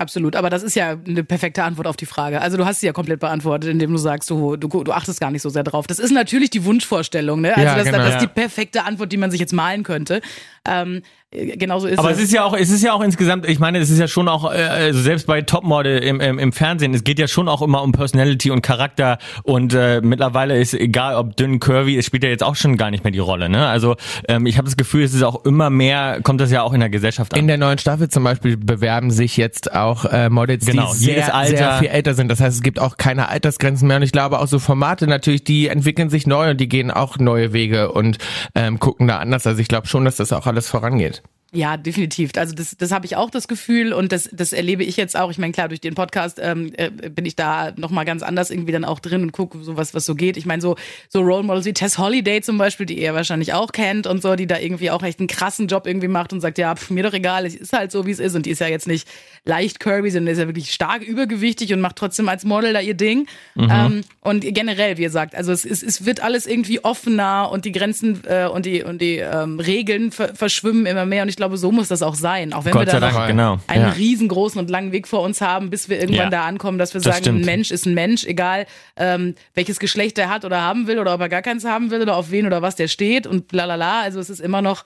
Absolut, 0.00 0.34
aber 0.34 0.48
das 0.48 0.62
ist 0.62 0.74
ja 0.76 0.96
eine 1.06 1.22
perfekte 1.24 1.62
Antwort 1.62 1.86
auf 1.86 1.94
die 1.94 2.06
Frage. 2.06 2.40
Also 2.40 2.56
du 2.56 2.64
hast 2.64 2.80
sie 2.80 2.86
ja 2.86 2.94
komplett 2.94 3.20
beantwortet, 3.20 3.68
indem 3.68 3.92
du 3.92 3.98
sagst, 3.98 4.30
du, 4.30 4.56
du, 4.56 4.82
du 4.82 4.92
achtest 4.92 5.20
gar 5.20 5.30
nicht 5.30 5.42
so 5.42 5.50
sehr 5.50 5.62
drauf. 5.62 5.86
Das 5.86 5.98
ist 5.98 6.10
natürlich 6.10 6.48
die 6.48 6.64
Wunschvorstellung, 6.64 7.42
ne? 7.42 7.54
Also 7.54 7.60
Ja, 7.60 7.74
das, 7.76 7.84
genau, 7.84 7.98
das 7.98 8.08
ist 8.08 8.14
ja. 8.14 8.20
die 8.20 8.28
perfekte 8.28 8.84
Antwort, 8.86 9.12
die 9.12 9.18
man 9.18 9.30
sich 9.30 9.40
jetzt 9.40 9.52
malen 9.52 9.82
könnte. 9.82 10.22
Ähm, 10.66 11.02
äh, 11.32 11.56
genauso 11.56 11.86
ist 11.86 11.98
Aber 11.98 12.10
es. 12.10 12.18
es 12.18 12.24
ist 12.24 12.32
ja 12.32 12.44
auch, 12.44 12.54
es 12.54 12.70
ist 12.70 12.82
ja 12.82 12.92
auch 12.92 13.02
insgesamt, 13.02 13.48
ich 13.48 13.58
meine, 13.58 13.78
es 13.78 13.90
ist 13.90 13.98
ja 13.98 14.08
schon 14.08 14.28
auch, 14.28 14.52
äh, 14.52 14.56
also 14.56 15.00
selbst 15.00 15.26
bei 15.26 15.42
Topmodel 15.42 15.98
im, 15.98 16.20
im, 16.20 16.38
im 16.38 16.52
Fernsehen, 16.52 16.92
es 16.94 17.04
geht 17.04 17.18
ja 17.18 17.28
schon 17.28 17.48
auch 17.48 17.62
immer 17.62 17.82
um 17.82 17.92
Personality 17.92 18.50
und 18.50 18.62
Charakter 18.62 19.18
und 19.42 19.74
äh, 19.74 20.00
mittlerweile 20.02 20.58
ist 20.58 20.74
egal, 20.74 21.16
ob 21.16 21.36
dünn, 21.36 21.60
curvy, 21.60 21.96
es 21.96 22.06
spielt 22.06 22.24
ja 22.24 22.30
jetzt 22.30 22.42
auch 22.42 22.56
schon 22.56 22.76
gar 22.76 22.90
nicht 22.90 23.04
mehr 23.04 23.10
die 23.10 23.18
Rolle, 23.18 23.48
ne? 23.48 23.66
Also 23.66 23.96
ähm, 24.28 24.46
ich 24.46 24.58
habe 24.58 24.66
das 24.66 24.76
Gefühl, 24.76 25.04
es 25.04 25.14
ist 25.14 25.22
auch 25.22 25.44
immer 25.44 25.70
mehr, 25.70 26.20
kommt 26.22 26.40
das 26.40 26.50
ja 26.50 26.62
auch 26.62 26.72
in 26.72 26.80
der 26.80 26.90
Gesellschaft 26.90 27.32
an. 27.32 27.40
In 27.40 27.46
der 27.46 27.58
neuen 27.58 27.78
Staffel 27.78 28.08
zum 28.08 28.24
Beispiel 28.24 28.56
bewerben 28.56 29.10
sich 29.10 29.36
jetzt 29.36 29.74
auch 29.74 29.89
äh, 30.04 30.28
Models, 30.30 30.66
Genau, 30.66 30.92
die 30.92 30.98
sehr, 30.98 31.14
jedes 31.14 31.30
Alter. 31.30 31.56
sehr 31.56 31.72
viel 31.74 31.88
älter 31.88 32.14
sind. 32.14 32.28
Das 32.28 32.40
heißt, 32.40 32.56
es 32.56 32.62
gibt 32.62 32.78
auch 32.78 32.96
keine 32.96 33.28
Altersgrenzen 33.28 33.86
mehr. 33.88 33.96
Und 33.98 34.02
ich 34.02 34.12
glaube 34.12 34.38
auch 34.38 34.46
so 34.46 34.58
Formate 34.58 35.06
natürlich, 35.06 35.44
die 35.44 35.68
entwickeln 35.68 36.10
sich 36.10 36.26
neu 36.26 36.50
und 36.50 36.60
die 36.60 36.68
gehen 36.68 36.90
auch 36.90 37.18
neue 37.18 37.52
Wege 37.52 37.92
und 37.92 38.18
ähm, 38.54 38.78
gucken 38.78 39.06
da 39.08 39.18
anders. 39.18 39.46
Also 39.46 39.60
ich 39.60 39.68
glaube 39.68 39.86
schon, 39.86 40.04
dass 40.04 40.16
das 40.16 40.32
auch 40.32 40.46
alles 40.46 40.68
vorangeht. 40.68 41.22
Ja, 41.52 41.76
definitiv. 41.76 42.30
Also 42.36 42.54
das, 42.54 42.76
das 42.76 42.92
habe 42.92 43.06
ich 43.06 43.16
auch 43.16 43.28
das 43.28 43.48
Gefühl 43.48 43.92
und 43.92 44.12
das, 44.12 44.28
das 44.32 44.52
erlebe 44.52 44.84
ich 44.84 44.96
jetzt 44.96 45.16
auch. 45.16 45.32
Ich 45.32 45.38
meine, 45.38 45.52
klar, 45.52 45.66
durch 45.66 45.80
den 45.80 45.96
Podcast 45.96 46.38
ähm, 46.40 46.72
äh, 46.76 46.90
bin 46.90 47.24
ich 47.24 47.34
da 47.34 47.72
nochmal 47.76 48.04
ganz 48.04 48.22
anders 48.22 48.52
irgendwie 48.52 48.70
dann 48.70 48.84
auch 48.84 49.00
drin 49.00 49.22
und 49.22 49.32
gucke, 49.32 49.58
so 49.64 49.76
was, 49.76 49.92
was 49.92 50.06
so 50.06 50.14
geht. 50.14 50.36
Ich 50.36 50.46
meine, 50.46 50.62
so, 50.62 50.76
so 51.08 51.20
Role 51.20 51.42
Models 51.42 51.66
wie 51.66 51.72
Tess 51.72 51.98
Holiday 51.98 52.40
zum 52.40 52.56
Beispiel, 52.56 52.86
die 52.86 53.00
ihr 53.00 53.14
wahrscheinlich 53.14 53.52
auch 53.52 53.72
kennt 53.72 54.06
und 54.06 54.22
so, 54.22 54.36
die 54.36 54.46
da 54.46 54.60
irgendwie 54.60 54.92
auch 54.92 55.02
echt 55.02 55.18
einen 55.18 55.26
krassen 55.26 55.66
Job 55.66 55.88
irgendwie 55.88 56.06
macht 56.06 56.32
und 56.32 56.40
sagt, 56.40 56.56
ja, 56.56 56.76
pf, 56.76 56.90
mir 56.90 57.02
doch 57.02 57.14
egal, 57.14 57.44
es 57.44 57.56
ist 57.56 57.72
halt 57.72 57.90
so, 57.90 58.06
wie 58.06 58.12
es 58.12 58.20
ist. 58.20 58.36
Und 58.36 58.46
die 58.46 58.50
ist 58.50 58.60
ja 58.60 58.68
jetzt 58.68 58.86
nicht 58.86 59.08
leicht 59.44 59.80
curvy, 59.80 60.10
sondern 60.12 60.32
ist 60.32 60.38
ja 60.38 60.46
wirklich 60.46 60.72
stark 60.72 61.02
übergewichtig 61.02 61.72
und 61.72 61.80
macht 61.80 61.96
trotzdem 61.96 62.28
als 62.28 62.44
Model 62.44 62.72
da 62.72 62.80
ihr 62.80 62.94
Ding. 62.94 63.26
Ähm, 63.56 64.02
und 64.20 64.44
generell, 64.54 64.98
wie 64.98 65.02
ihr 65.02 65.10
sagt, 65.10 65.34
also 65.34 65.50
es, 65.50 65.64
es, 65.64 65.82
es 65.82 66.04
wird 66.06 66.22
alles 66.22 66.46
irgendwie 66.46 66.84
offener 66.84 67.50
und 67.50 67.64
die 67.64 67.72
Grenzen 67.72 68.22
äh, 68.28 68.46
und 68.46 68.66
die, 68.66 68.84
und 68.84 69.02
die 69.02 69.16
ähm, 69.16 69.58
Regeln 69.58 70.12
ver 70.12 70.32
verschwimmen 70.36 70.86
immer 70.86 71.06
mehr. 71.06 71.24
Und 71.24 71.28
ich 71.28 71.39
glaube, 71.40 71.56
so 71.56 71.72
muss 71.72 71.88
das 71.88 72.02
auch 72.02 72.14
sein. 72.14 72.52
Auch 72.52 72.64
wenn 72.64 72.72
wir 72.74 72.80
Gott 72.80 72.90
sei 72.90 73.00
da 73.00 73.10
noch 73.10 73.26
genau. 73.26 73.58
einen 73.66 73.84
Ja. 73.86 73.90
riesengroßen 73.90 74.60
und 74.60 74.70
langen 74.70 74.92
Weg 74.92 75.08
vor 75.08 75.22
uns 75.22 75.40
haben, 75.40 75.70
bis 75.70 75.88
wir 75.88 75.98
irgendwann 75.98 76.24
Ja. 76.26 76.30
da 76.30 76.44
ankommen, 76.46 76.78
dass 76.78 76.94
wir 76.94 77.00
Das 77.00 77.14
sagen, 77.14 77.24
stimmt. 77.24 77.40
ein 77.42 77.46
Mensch 77.46 77.70
ist 77.70 77.86
ein 77.86 77.94
Mensch, 77.94 78.24
egal 78.24 78.66
ähm, 78.96 79.34
welches 79.54 79.78
Geschlecht 79.80 80.18
er 80.18 80.28
hat 80.28 80.44
oder 80.44 80.60
haben 80.60 80.86
will 80.86 80.98
oder 80.98 81.14
ob 81.14 81.20
er 81.20 81.28
gar 81.28 81.42
keins 81.42 81.64
haben 81.64 81.90
will 81.90 82.02
oder 82.02 82.16
auf 82.16 82.30
wen 82.30 82.46
oder 82.46 82.62
was 82.62 82.76
der 82.76 82.88
steht 82.88 83.26
und 83.26 83.52
lalala. 83.52 84.02
Also 84.02 84.20
es 84.20 84.30
ist 84.30 84.40
immer 84.40 84.62
noch. 84.62 84.84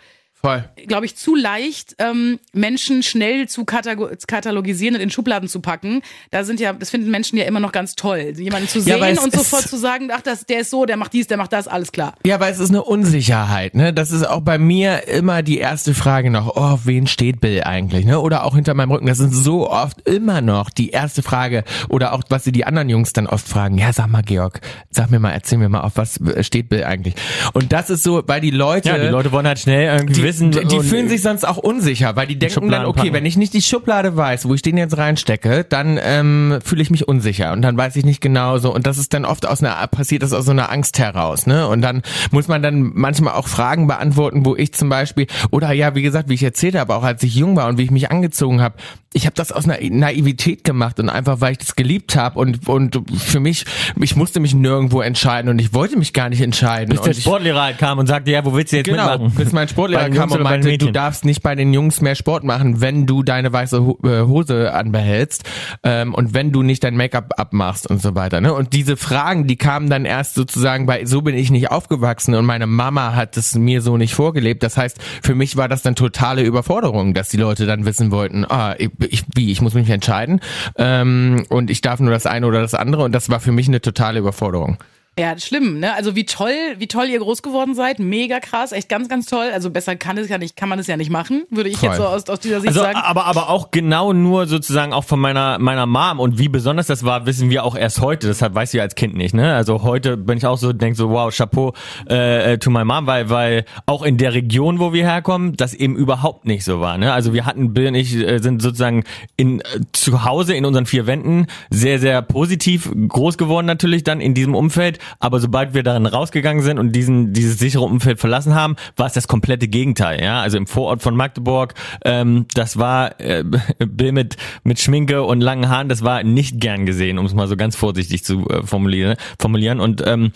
Glaube 0.86 1.06
ich, 1.06 1.16
zu 1.16 1.34
leicht, 1.34 1.96
ähm, 1.98 2.38
Menschen 2.52 3.02
schnell 3.02 3.48
zu 3.48 3.64
katalogisieren 3.64 4.94
und 4.96 5.00
in 5.00 5.10
Schubladen 5.10 5.48
zu 5.48 5.60
packen. 5.60 6.02
Da 6.30 6.44
sind 6.44 6.60
ja, 6.60 6.72
das 6.72 6.90
finden 6.90 7.10
Menschen 7.10 7.38
ja 7.38 7.44
immer 7.44 7.60
noch 7.60 7.72
ganz 7.72 7.94
toll, 7.94 8.32
jemanden 8.36 8.68
zu 8.68 8.78
Ja, 8.80 8.98
sehen 8.98 9.02
es 9.04 9.18
und 9.18 9.32
ist- 9.34 9.38
sofort 9.50 9.68
zu 9.68 9.76
sagen, 9.76 10.10
ach, 10.12 10.20
das, 10.22 10.46
der 10.46 10.60
ist 10.60 10.70
so, 10.70 10.84
der 10.86 10.96
macht 10.96 11.12
dies, 11.12 11.26
der 11.26 11.36
macht 11.36 11.52
das, 11.52 11.68
alles 11.68 11.92
klar. 11.92 12.14
Ja, 12.26 12.40
weil 12.40 12.52
es 12.52 12.58
ist 12.58 12.70
eine 12.70 12.82
Unsicherheit, 12.82 13.74
ne? 13.74 13.92
Das 13.92 14.10
ist 14.10 14.26
auch 14.28 14.40
bei 14.40 14.58
mir 14.58 15.08
immer 15.08 15.42
die 15.42 15.58
erste 15.58 15.94
Frage 15.94 16.30
noch, 16.30 16.56
oh, 16.56 16.60
auf 16.60 16.86
wen 16.86 17.06
steht 17.06 17.40
Bill 17.40 17.62
eigentlich, 17.62 18.04
ne? 18.04 18.20
Oder 18.20 18.44
auch 18.44 18.54
hinter 18.54 18.74
meinem 18.74 18.90
Rücken. 18.92 19.06
Das 19.06 19.20
ist 19.20 19.32
so 19.32 19.70
oft 19.70 20.06
immer 20.08 20.40
noch 20.40 20.70
die 20.70 20.90
erste 20.90 21.22
Frage 21.22 21.64
oder 21.88 22.12
auch, 22.12 22.22
was 22.28 22.44
sie 22.44 22.52
die 22.52 22.64
anderen 22.64 22.88
Jungs 22.88 23.12
dann 23.12 23.26
oft 23.26 23.46
fragen. 23.48 23.78
Ja, 23.78 23.92
sag 23.92 24.08
mal, 24.08 24.22
Georg, 24.22 24.60
sag 24.90 25.10
mir 25.10 25.18
mal, 25.20 25.30
erzähl 25.30 25.58
mir 25.58 25.68
mal, 25.68 25.80
auf 25.82 25.92
was 25.96 26.20
steht 26.40 26.68
Bill 26.68 26.84
eigentlich? 26.84 27.14
Und 27.52 27.72
das 27.72 27.90
ist 27.90 28.02
so, 28.02 28.22
weil 28.26 28.40
die 28.40 28.50
Leute, 28.50 28.88
Ja, 28.88 28.98
die 28.98 29.06
Leute 29.08 29.32
wollen 29.32 29.46
halt 29.46 29.58
schnell 29.58 29.94
irgendwie 29.96 30.14
die, 30.14 30.22
wissen. 30.34 30.50
die, 30.50 30.64
die 30.66 30.80
fühlen 30.80 31.08
sich 31.08 31.22
sonst 31.22 31.46
auch 31.46 31.56
unsicher, 31.56 32.16
weil 32.16 32.26
die 32.26 32.38
denken 32.38 32.70
dann, 32.70 32.86
okay, 32.86 33.12
wenn 33.12 33.24
ich 33.26 33.36
nicht 33.36 33.52
die 33.54 33.62
Schublade 33.62 34.16
weiß, 34.16 34.48
wo 34.48 34.54
ich 34.54 34.62
den 34.62 34.76
jetzt 34.76 34.96
reinstecke, 34.96 35.64
dann 35.68 35.98
ähm, 36.02 36.58
fühle 36.64 36.82
ich 36.82 36.90
mich 36.90 37.06
unsicher 37.08 37.52
und 37.52 37.62
dann 37.62 37.76
weiß 37.76 37.96
ich 37.96 38.04
nicht 38.04 38.20
genau 38.20 38.58
so 38.58 38.74
und 38.74 38.86
das 38.86 38.98
ist 38.98 39.14
dann 39.14 39.24
oft 39.24 39.46
aus 39.46 39.62
einer 39.62 39.84
passiert 39.88 40.22
das 40.22 40.32
aus 40.32 40.44
so 40.46 40.50
einer 40.50 40.70
Angst 40.70 40.98
heraus, 40.98 41.46
ne? 41.46 41.68
Und 41.68 41.82
dann 41.82 42.02
muss 42.30 42.48
man 42.48 42.62
dann 42.62 42.90
manchmal 42.94 43.34
auch 43.34 43.48
Fragen 43.48 43.86
beantworten, 43.86 44.44
wo 44.44 44.56
ich 44.56 44.72
zum 44.74 44.88
Beispiel 44.88 45.26
oder 45.50 45.72
ja, 45.72 45.94
wie 45.94 46.02
gesagt, 46.02 46.28
wie 46.28 46.34
ich 46.34 46.42
erzählt 46.42 46.74
habe, 46.74 46.94
auch 46.94 47.04
als 47.04 47.22
ich 47.22 47.34
jung 47.34 47.56
war 47.56 47.68
und 47.68 47.78
wie 47.78 47.82
ich 47.84 47.90
mich 47.90 48.10
angezogen 48.10 48.60
habe, 48.60 48.76
ich 49.12 49.26
habe 49.26 49.34
das 49.36 49.52
aus 49.52 49.64
einer 49.68 49.78
Naivität 49.80 50.64
gemacht 50.64 50.98
und 50.98 51.08
einfach 51.08 51.40
weil 51.40 51.52
ich 51.52 51.58
das 51.58 51.76
geliebt 51.76 52.16
habe 52.16 52.38
und 52.38 52.68
und 52.68 53.00
für 53.16 53.38
mich 53.40 53.64
ich 54.00 54.16
musste 54.16 54.40
mich 54.40 54.54
nirgendwo 54.54 55.00
entscheiden 55.02 55.48
und 55.50 55.60
ich 55.60 55.72
wollte 55.72 55.96
mich 55.96 56.12
gar 56.12 56.28
nicht 56.28 56.40
entscheiden 56.40 56.90
bis 56.90 57.00
der 57.02 57.14
Sportlehrer 57.14 57.72
kam 57.74 57.98
und 57.98 58.06
sagte, 58.06 58.30
ja, 58.32 58.44
wo 58.44 58.54
willst 58.54 58.72
du 58.72 58.76
jetzt 58.78 58.86
Genau, 58.86 59.12
mitmachen? 59.18 59.34
bis 59.36 59.52
mein 59.52 59.68
Sportlehrer 59.68 60.04
den 60.04 60.14
kam 60.28 60.38
und 60.38 60.42
meinte, 60.42 60.76
du 60.78 60.90
darfst 60.90 61.24
nicht 61.24 61.42
bei 61.42 61.54
den 61.54 61.72
Jungs 61.72 62.00
mehr 62.00 62.14
Sport 62.14 62.44
machen, 62.44 62.80
wenn 62.80 63.06
du 63.06 63.22
deine 63.22 63.52
weiße 63.52 63.76
äh, 64.04 64.20
Hose 64.22 64.72
anbehältst 64.72 65.44
ähm, 65.82 66.14
und 66.14 66.34
wenn 66.34 66.52
du 66.52 66.62
nicht 66.62 66.84
dein 66.84 66.96
Make-up 66.96 67.34
abmachst 67.38 67.88
und 67.88 68.00
so 68.00 68.14
weiter. 68.14 68.40
Ne? 68.40 68.52
Und 68.52 68.72
diese 68.72 68.96
Fragen, 68.96 69.46
die 69.46 69.56
kamen 69.56 69.88
dann 69.90 70.04
erst 70.04 70.34
sozusagen 70.34 70.86
bei, 70.86 71.04
so 71.04 71.22
bin 71.22 71.36
ich 71.36 71.50
nicht 71.50 71.70
aufgewachsen 71.70 72.34
und 72.34 72.44
meine 72.44 72.66
Mama 72.66 73.14
hat 73.14 73.36
es 73.36 73.54
mir 73.54 73.82
so 73.82 73.96
nicht 73.96 74.14
vorgelebt. 74.14 74.62
Das 74.62 74.76
heißt, 74.76 74.98
für 75.22 75.34
mich 75.34 75.56
war 75.56 75.68
das 75.68 75.82
dann 75.82 75.94
totale 75.94 76.42
Überforderung, 76.42 77.14
dass 77.14 77.28
die 77.28 77.36
Leute 77.36 77.66
dann 77.66 77.84
wissen 77.84 78.10
wollten, 78.10 78.44
ah, 78.44 78.74
ich, 78.78 78.90
ich, 79.08 79.24
wie, 79.34 79.50
ich 79.50 79.60
muss 79.60 79.74
mich 79.74 79.88
entscheiden 79.90 80.40
ähm, 80.76 81.44
und 81.48 81.70
ich 81.70 81.80
darf 81.80 82.00
nur 82.00 82.10
das 82.10 82.26
eine 82.26 82.46
oder 82.46 82.60
das 82.60 82.74
andere 82.74 83.04
und 83.04 83.12
das 83.12 83.30
war 83.30 83.40
für 83.40 83.52
mich 83.52 83.68
eine 83.68 83.80
totale 83.80 84.18
Überforderung. 84.18 84.78
Ja, 85.16 85.38
schlimm, 85.38 85.78
ne? 85.78 85.94
Also 85.94 86.16
wie 86.16 86.24
toll, 86.24 86.52
wie 86.78 86.88
toll 86.88 87.06
ihr 87.06 87.20
groß 87.20 87.42
geworden 87.42 87.76
seid. 87.76 88.00
Mega 88.00 88.40
krass, 88.40 88.72
echt 88.72 88.88
ganz, 88.88 89.08
ganz 89.08 89.26
toll. 89.26 89.46
Also 89.52 89.70
besser 89.70 89.94
kann 89.94 90.18
es 90.18 90.28
ja 90.28 90.38
nicht, 90.38 90.56
kann 90.56 90.68
man 90.68 90.80
es 90.80 90.88
ja 90.88 90.96
nicht 90.96 91.10
machen, 91.10 91.44
würde 91.50 91.70
ich 91.70 91.76
Voll. 91.76 91.90
jetzt 91.90 91.98
so 91.98 92.04
aus, 92.04 92.28
aus 92.28 92.40
dieser 92.40 92.60
Sicht 92.60 92.70
Also, 92.70 92.80
sagen. 92.80 92.96
aber, 92.96 93.26
aber 93.26 93.48
auch 93.48 93.70
genau 93.70 94.12
nur 94.12 94.46
sozusagen 94.46 94.92
auch 94.92 95.04
von 95.04 95.20
meiner, 95.20 95.60
meiner 95.60 95.86
Mom 95.86 96.18
und 96.18 96.38
wie 96.38 96.48
besonders 96.48 96.88
das 96.88 97.04
war, 97.04 97.26
wissen 97.26 97.48
wir 97.48 97.62
auch 97.64 97.76
erst 97.76 98.00
heute. 98.00 98.26
Deshalb 98.26 98.56
weiß 98.56 98.74
ich 98.74 98.80
als 98.80 98.96
Kind 98.96 99.14
nicht, 99.14 99.34
ne? 99.34 99.54
Also 99.54 99.84
heute 99.84 100.16
bin 100.16 100.36
ich 100.36 100.46
auch 100.46 100.58
so, 100.58 100.72
denk 100.72 100.96
so, 100.96 101.10
wow, 101.10 101.32
Chapeau 101.32 101.74
äh, 102.06 102.58
to 102.58 102.70
my 102.70 102.84
mom, 102.84 103.06
weil, 103.06 103.30
weil 103.30 103.66
auch 103.86 104.02
in 104.02 104.18
der 104.18 104.34
Region, 104.34 104.80
wo 104.80 104.92
wir 104.92 105.04
herkommen, 105.04 105.56
das 105.56 105.74
eben 105.74 105.94
überhaupt 105.94 106.44
nicht 106.44 106.64
so 106.64 106.80
war, 106.80 106.98
ne? 106.98 107.12
Also 107.12 107.32
wir 107.32 107.46
hatten, 107.46 107.72
Bill 107.72 107.86
und 107.86 107.94
ich 107.94 108.16
äh, 108.16 108.38
sind 108.38 108.60
sozusagen 108.60 109.04
in, 109.36 109.60
äh, 109.60 109.64
zu 109.92 110.24
Hause 110.24 110.54
in 110.54 110.64
unseren 110.64 110.86
vier 110.86 111.06
Wänden 111.06 111.46
sehr, 111.70 112.00
sehr 112.00 112.20
positiv 112.20 112.90
groß 113.08 113.38
geworden 113.38 113.66
natürlich 113.66 114.02
dann 114.02 114.20
in 114.20 114.34
diesem 114.34 114.56
Umfeld. 114.56 114.98
Aber 115.18 115.40
sobald 115.40 115.74
wir 115.74 115.82
darin 115.82 116.06
rausgegangen 116.06 116.62
sind 116.62 116.78
und 116.78 116.92
diesen, 116.92 117.32
dieses 117.32 117.58
sichere 117.58 117.82
Umfeld 117.82 118.20
verlassen 118.20 118.54
haben, 118.54 118.76
war 118.96 119.06
es 119.06 119.12
das 119.12 119.28
komplette 119.28 119.68
Gegenteil, 119.68 120.22
ja? 120.22 120.40
Also 120.40 120.56
im 120.56 120.66
Vorort 120.66 121.02
von 121.02 121.16
Magdeburg, 121.16 121.74
ähm, 122.04 122.46
das 122.54 122.78
war 122.78 123.20
äh, 123.20 123.44
Bill 123.78 124.12
mit, 124.12 124.36
mit 124.62 124.80
Schminke 124.80 125.22
und 125.22 125.40
langen 125.40 125.68
Haaren, 125.68 125.88
das 125.88 126.02
war 126.02 126.22
nicht 126.22 126.60
gern 126.60 126.86
gesehen, 126.86 127.18
um 127.18 127.26
es 127.26 127.34
mal 127.34 127.48
so 127.48 127.56
ganz 127.56 127.76
vorsichtig 127.76 128.24
zu 128.24 128.48
äh, 128.48 128.62
formulieren, 128.64 129.16
formulieren. 129.38 129.80
Und 129.80 130.02
ähm, 130.06 130.32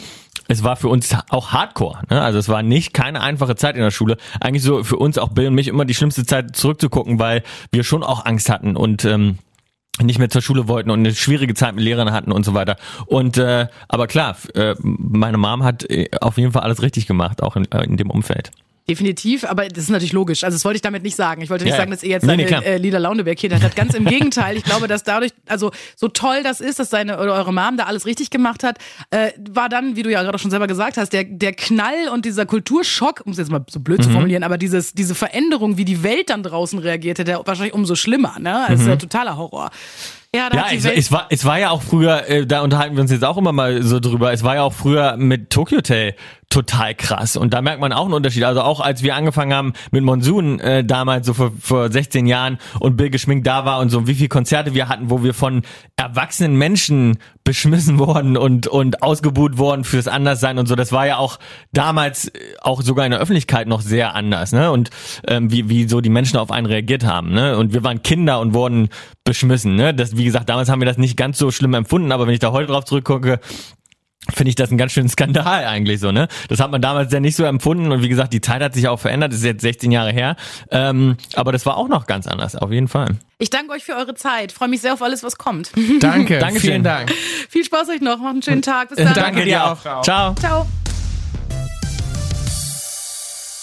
es 0.48 0.64
war 0.64 0.76
für 0.76 0.88
uns 0.88 1.14
auch 1.28 1.52
Hardcore. 1.52 2.00
Ne? 2.10 2.20
Also 2.20 2.38
es 2.38 2.48
war 2.48 2.62
nicht 2.62 2.94
keine 2.94 3.20
einfache 3.20 3.54
Zeit 3.54 3.76
in 3.76 3.82
der 3.82 3.90
Schule. 3.90 4.16
Eigentlich 4.40 4.62
so 4.62 4.82
für 4.82 4.96
uns 4.96 5.18
auch 5.18 5.28
Bill 5.28 5.48
und 5.48 5.54
mich 5.54 5.68
immer 5.68 5.84
die 5.84 5.94
schlimmste 5.94 6.24
Zeit 6.24 6.56
zurückzugucken, 6.56 7.18
weil 7.18 7.42
wir 7.70 7.84
schon 7.84 8.02
auch 8.02 8.24
Angst 8.24 8.48
hatten 8.48 8.74
und 8.74 9.04
ähm, 9.04 9.38
nicht 10.06 10.18
mehr 10.18 10.30
zur 10.30 10.42
Schule 10.42 10.68
wollten 10.68 10.90
und 10.90 11.00
eine 11.00 11.14
schwierige 11.14 11.54
Zeit 11.54 11.74
mit 11.74 11.84
Lehrern 11.84 12.12
hatten 12.12 12.32
und 12.32 12.44
so 12.44 12.54
weiter. 12.54 12.76
Und 13.06 13.38
äh, 13.38 13.66
aber 13.88 14.06
klar, 14.06 14.36
äh, 14.54 14.74
meine 14.80 15.38
Mom 15.38 15.64
hat 15.64 15.88
äh, 15.90 16.08
auf 16.20 16.38
jeden 16.38 16.52
Fall 16.52 16.62
alles 16.62 16.82
richtig 16.82 17.06
gemacht, 17.06 17.42
auch 17.42 17.56
in, 17.56 17.70
äh, 17.72 17.84
in 17.84 17.96
dem 17.96 18.10
Umfeld. 18.10 18.50
Definitiv, 18.88 19.44
aber 19.44 19.68
das 19.68 19.84
ist 19.84 19.90
natürlich 19.90 20.14
logisch. 20.14 20.44
Also 20.44 20.54
das 20.56 20.64
wollte 20.64 20.76
ich 20.76 20.82
damit 20.82 21.02
nicht 21.02 21.14
sagen. 21.14 21.42
Ich 21.42 21.50
wollte 21.50 21.64
nicht 21.64 21.72
Ja, 21.72 21.78
sagen, 21.78 21.90
dass 21.90 22.02
ihr 22.02 22.08
jetzt 22.08 22.22
nee, 22.24 22.46
seine 22.46 22.60
nee, 22.60 22.66
äh, 22.66 22.76
Lila 22.78 22.98
Laune 22.98 23.22
markiert 23.22 23.52
hat. 23.52 23.76
Ganz 23.76 23.92
im 23.94 24.04
Gegenteil. 24.06 24.56
Ich 24.56 24.64
glaube, 24.64 24.88
dass 24.88 25.02
dadurch, 25.04 25.32
also 25.46 25.70
so 25.94 26.08
toll 26.08 26.42
das 26.42 26.60
ist, 26.62 26.78
dass 26.78 26.88
seine 26.88 27.18
oder 27.20 27.34
eure 27.34 27.52
Mom 27.52 27.76
da 27.76 27.84
alles 27.84 28.06
richtig 28.06 28.30
gemacht 28.30 28.64
hat, 28.64 28.78
äh, 29.10 29.32
war 29.50 29.68
dann, 29.68 29.96
wie 29.96 30.02
du 30.02 30.10
ja 30.10 30.22
gerade 30.22 30.38
schon 30.38 30.50
selber 30.50 30.66
gesagt 30.66 30.96
hast, 30.96 31.12
der, 31.12 31.24
der 31.24 31.52
Knall 31.52 32.08
und 32.12 32.24
dieser 32.24 32.46
Kulturschock, 32.46 33.22
um 33.26 33.32
es 33.32 33.38
jetzt 33.38 33.50
mal 33.50 33.62
so 33.68 33.80
blöd 33.80 33.98
Mhm. 33.98 34.02
zu 34.04 34.10
formulieren, 34.10 34.42
aber 34.42 34.56
dieses, 34.56 34.94
diese 34.94 35.14
Veränderung, 35.14 35.76
wie 35.76 35.84
die 35.84 36.02
Welt 36.02 36.30
dann 36.30 36.42
draußen 36.42 36.78
reagierte, 36.78 37.24
der 37.24 37.46
wahrscheinlich 37.46 37.74
umso 37.74 37.94
schlimmer. 37.94 38.38
Ne? 38.38 38.64
Das 38.68 38.80
ist 38.80 38.86
ja 38.86 38.96
totaler 38.96 39.36
Horror. 39.36 39.70
Ja. 40.34 40.50
Ja, 40.52 40.66
es, 40.70 40.84
es, 40.84 41.10
war, 41.10 41.26
es 41.30 41.46
war 41.46 41.58
ja 41.58 41.70
auch 41.70 41.80
früher, 41.80 42.28
äh, 42.28 42.46
da 42.46 42.60
unterhalten 42.60 42.96
wir 42.96 43.00
uns 43.00 43.10
jetzt 43.10 43.24
auch 43.24 43.38
immer 43.38 43.52
mal 43.52 43.82
so 43.82 43.98
drüber, 43.98 44.30
es 44.30 44.44
war 44.44 44.56
ja 44.56 44.62
auch 44.62 44.74
früher 44.74 45.16
mit 45.16 45.48
Tokyo 45.48 45.78
Hotel 45.78 46.14
total 46.50 46.94
krass. 46.94 47.36
Und 47.36 47.52
da 47.52 47.60
merkt 47.60 47.80
man 47.80 47.92
auch 47.92 48.06
einen 48.06 48.14
Unterschied. 48.14 48.44
Also 48.44 48.62
auch 48.62 48.80
als 48.80 49.02
wir 49.02 49.14
angefangen 49.14 49.52
haben 49.52 49.72
mit 49.90 50.02
Monsun 50.02 50.60
äh, 50.60 50.82
damals, 50.82 51.26
so 51.26 51.34
vor, 51.34 51.52
vor 51.60 51.90
16 51.90 52.26
Jahren 52.26 52.58
und 52.80 52.96
Bill 52.96 53.10
geschminkt 53.10 53.46
da 53.46 53.64
war 53.64 53.80
und 53.80 53.90
so, 53.90 54.06
wie 54.06 54.14
viele 54.14 54.28
Konzerte 54.28 54.74
wir 54.74 54.88
hatten, 54.88 55.10
wo 55.10 55.22
wir 55.22 55.34
von 55.34 55.62
erwachsenen 55.96 56.56
Menschen 56.56 57.18
beschmissen 57.44 57.98
worden 57.98 58.36
und, 58.36 58.66
und 58.66 59.02
ausgebuht 59.02 59.58
worden 59.58 59.84
fürs 59.84 60.08
Anderssein 60.08 60.58
und 60.58 60.66
so. 60.66 60.74
Das 60.74 60.90
war 60.90 61.06
ja 61.06 61.18
auch 61.18 61.38
damals 61.72 62.28
äh, 62.28 62.40
auch 62.62 62.80
sogar 62.80 63.04
in 63.04 63.10
der 63.10 63.20
Öffentlichkeit 63.20 63.68
noch 63.68 63.82
sehr 63.82 64.14
anders, 64.14 64.52
ne? 64.52 64.70
Und 64.70 64.90
ähm, 65.26 65.50
wie, 65.50 65.68
wie 65.68 65.86
so 65.86 66.00
die 66.00 66.10
Menschen 66.10 66.38
auf 66.38 66.50
einen 66.50 66.66
reagiert 66.66 67.04
haben, 67.04 67.32
ne? 67.32 67.58
Und 67.58 67.74
wir 67.74 67.84
waren 67.84 68.02
Kinder 68.02 68.40
und 68.40 68.54
wurden 68.54 68.88
beschmissen, 69.28 69.76
ne? 69.76 69.92
Das, 69.94 70.16
wie 70.16 70.24
gesagt, 70.24 70.48
damals 70.48 70.68
haben 70.70 70.80
wir 70.80 70.86
das 70.86 70.96
nicht 70.96 71.16
ganz 71.16 71.38
so 71.38 71.50
schlimm 71.50 71.74
empfunden, 71.74 72.10
aber 72.12 72.26
wenn 72.26 72.32
ich 72.32 72.40
da 72.40 72.50
heute 72.50 72.72
drauf 72.72 72.84
zurückgucke, 72.86 73.40
finde 74.34 74.48
ich 74.48 74.56
das 74.56 74.70
einen 74.70 74.78
ganz 74.78 74.92
schönen 74.92 75.08
Skandal 75.08 75.64
eigentlich 75.66 76.00
so, 76.00 76.12
ne? 76.12 76.28
Das 76.48 76.60
hat 76.60 76.70
man 76.70 76.80
damals 76.80 77.12
ja 77.12 77.20
nicht 77.20 77.36
so 77.36 77.44
empfunden 77.44 77.92
und 77.92 78.02
wie 78.02 78.08
gesagt, 78.08 78.32
die 78.32 78.40
Zeit 78.40 78.62
hat 78.62 78.72
sich 78.74 78.88
auch 78.88 78.98
verändert, 78.98 79.32
das 79.32 79.40
ist 79.40 79.44
jetzt 79.44 79.60
16 79.60 79.92
Jahre 79.92 80.12
her, 80.12 80.36
ähm, 80.70 81.16
aber 81.34 81.52
das 81.52 81.66
war 81.66 81.76
auch 81.76 81.88
noch 81.88 82.06
ganz 82.06 82.26
anders, 82.26 82.56
auf 82.56 82.72
jeden 82.72 82.88
Fall. 82.88 83.16
Ich 83.38 83.50
danke 83.50 83.72
euch 83.72 83.84
für 83.84 83.94
eure 83.94 84.14
Zeit. 84.14 84.50
Freue 84.50 84.68
mich 84.68 84.80
sehr 84.80 84.94
auf 84.94 85.02
alles, 85.02 85.22
was 85.22 85.36
kommt. 85.36 85.70
Danke, 86.00 86.38
Dankeschön. 86.40 86.70
vielen 86.70 86.82
Dank. 86.84 87.12
Viel 87.48 87.64
Spaß 87.64 87.88
euch 87.90 88.00
noch. 88.00 88.18
Macht 88.18 88.32
einen 88.32 88.42
schönen 88.42 88.62
Tag. 88.62 88.88
Bis 88.88 88.96
dann. 88.98 89.14
Danke 89.14 89.44
dir 89.44 89.64
auch. 89.64 89.80
Ciao. 90.02 90.34
Ciao. 90.34 90.66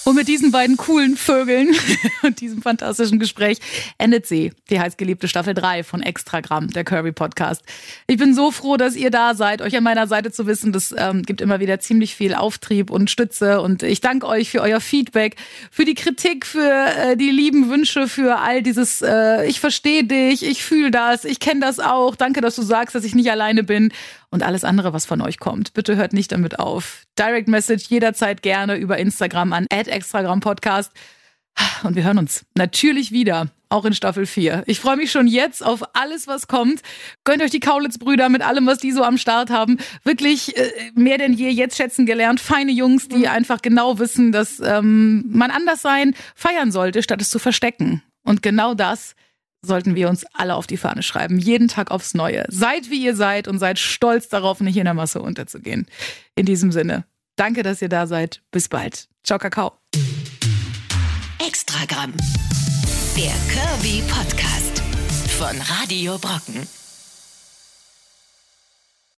Und 0.06 0.14
mit 0.14 0.28
diesen 0.28 0.52
beiden 0.52 0.78
coolen 0.78 1.18
Vögeln 1.18 1.76
und 2.22 2.40
diesem 2.40 2.62
fantastischen 2.62 3.18
Gespräch 3.18 3.58
endet 3.98 4.28
sie, 4.28 4.52
die 4.70 4.80
heißgeliebte 4.80 5.28
Staffel 5.28 5.56
3 5.56 5.84
von 5.84 6.04
Extragramm, 6.04 6.68
der 6.68 6.84
Kirby 6.84 7.12
Podcast. 7.12 7.64
Ich 8.06 8.18
bin 8.18 8.36
so 8.36 8.52
froh, 8.52 8.78
dass 8.78 8.96
ihr 8.96 9.10
da 9.10 9.34
seid, 9.34 9.64
euch 9.64 9.76
an 9.76 9.84
meiner 9.84 10.06
Seite 10.06 10.32
zu 10.32 10.46
wissen. 10.46 10.72
Das 10.72 10.94
ähm, 10.96 11.24
gibt 11.24 11.42
immer 11.42 11.60
wieder 11.60 11.80
ziemlich 11.80 12.14
viel 12.14 12.36
Auftrieb 12.36 12.92
und 12.92 13.10
Stütze. 13.10 13.62
Und 13.62 13.82
ich 13.82 14.00
danke 14.00 14.28
euch 14.28 14.52
für 14.52 14.62
euer 14.62 14.80
Feedback, 14.80 15.38
für 15.72 15.86
die 15.86 15.96
Kritik, 15.96 16.46
für 16.46 16.70
äh, 16.70 17.18
die 17.18 17.32
lieben 17.32 17.72
Wünsche, 17.72 18.08
für 18.08 18.38
all 18.38 18.62
dieses, 18.62 19.02
äh, 19.02 19.48
ich 19.48 19.60
verstehe 19.60 20.04
dich, 20.04 20.46
ich 20.46 20.64
fühle 20.64 20.92
das, 20.92 21.26
ich 21.26 21.40
kenne 21.40 21.62
das 21.62 21.80
auch. 21.80 22.16
Danke, 22.16 22.42
dass 22.42 22.56
du 22.56 22.62
sagst, 22.62 22.94
dass 22.94 23.06
ich 23.06 23.16
nicht 23.16 23.32
alleine 23.32 23.64
bin 23.64 23.92
und 24.30 24.44
alles 24.44 24.64
andere, 24.64 24.94
was 24.94 25.06
von 25.06 25.22
euch 25.22 25.40
kommt. 25.40 25.74
Bitte 25.74 25.96
hört 25.96 26.14
nicht 26.14 26.32
damit 26.32 26.60
auf. 26.60 27.04
Direct 27.18 27.48
Message 27.48 27.86
jederzeit 27.90 28.42
gerne 28.42 28.76
über 28.76 28.98
Instagram 28.98 29.54
an 29.54 29.66
@extragramm_podcast 29.68 30.92
und 31.84 31.96
wir 31.96 32.04
hören 32.04 32.18
uns 32.18 32.46
natürlich 32.56 33.12
wieder, 33.12 33.48
auch 33.70 33.86
in 33.86 33.94
Staffel 33.94 34.26
4. 34.26 34.64
Ich 34.66 34.80
freue 34.80 34.98
mich 34.98 35.12
schon 35.12 35.28
jetzt 35.28 35.66
auf 35.66 35.84
alles, 35.94 36.28
was 36.28 36.48
kommt. 36.48 36.82
Gönnt 37.24 37.42
euch 37.42 37.52
die 37.52 37.60
Kaulitz-Brüder 37.60 38.30
mit 38.30 38.42
allem, 38.42 38.66
was 38.66 38.80
die 38.80 38.92
so 38.92 39.04
am 39.04 39.18
Start 39.18 39.50
haben. 39.50 39.78
Wirklich 40.04 40.58
äh, 40.58 40.72
mehr 40.96 41.18
denn 41.18 41.34
je 41.34 41.50
jetzt 41.50 41.78
schätzen 41.78 42.06
gelernt. 42.06 42.40
Feine 42.40 42.72
Jungs, 42.72 43.08
die 43.08 43.28
einfach 43.28 43.62
genau 43.62 44.00
wissen, 44.00 44.32
dass 44.32 44.60
ähm, 44.60 45.26
man 45.30 45.52
anders 45.52 45.82
sein 45.82 46.14
feiern 46.36 46.72
sollte, 46.72 47.04
statt 47.04 47.22
es 47.22 47.30
zu 47.30 47.40
verstecken. 47.40 48.02
Und 48.24 48.42
genau 48.42 48.74
das 48.74 49.16
sollten 49.66 49.96
wir 49.96 50.10
uns 50.10 50.26
alle 50.34 50.56
auf 50.56 50.68
die 50.68 50.78
Fahne 50.78 51.04
schreiben. 51.04 51.40
Jeden 51.40 51.68
Tag 51.68 51.92
aufs 51.92 52.14
Neue. 52.14 52.46
Seid 52.50 52.90
wie 52.90 53.04
ihr 53.04 53.16
seid 53.16 53.48
und 53.48 53.60
seid 53.60 53.80
stolz 53.80 54.30
darauf, 54.30 54.60
nicht 54.62 54.78
in 54.78 54.86
der 54.86 54.94
Masse 54.94 55.22
unterzugehen. 55.22 55.88
In 56.36 56.46
diesem 56.46 56.72
Sinne, 56.72 57.06
danke, 57.36 57.64
dass 57.64 57.82
ihr 57.82 57.90
da 57.90 58.08
seid. 58.08 58.42
Bis 58.52 58.70
bald. 58.70 59.08
Ciao, 59.24 59.40
Kakao. 59.40 59.74
Extragramm. 61.46 62.14
Der 63.18 63.34
Kirby 63.52 64.04
Podcast 64.08 64.82
von 65.38 65.56
Radio 65.80 66.18
Brocken. 66.18 66.85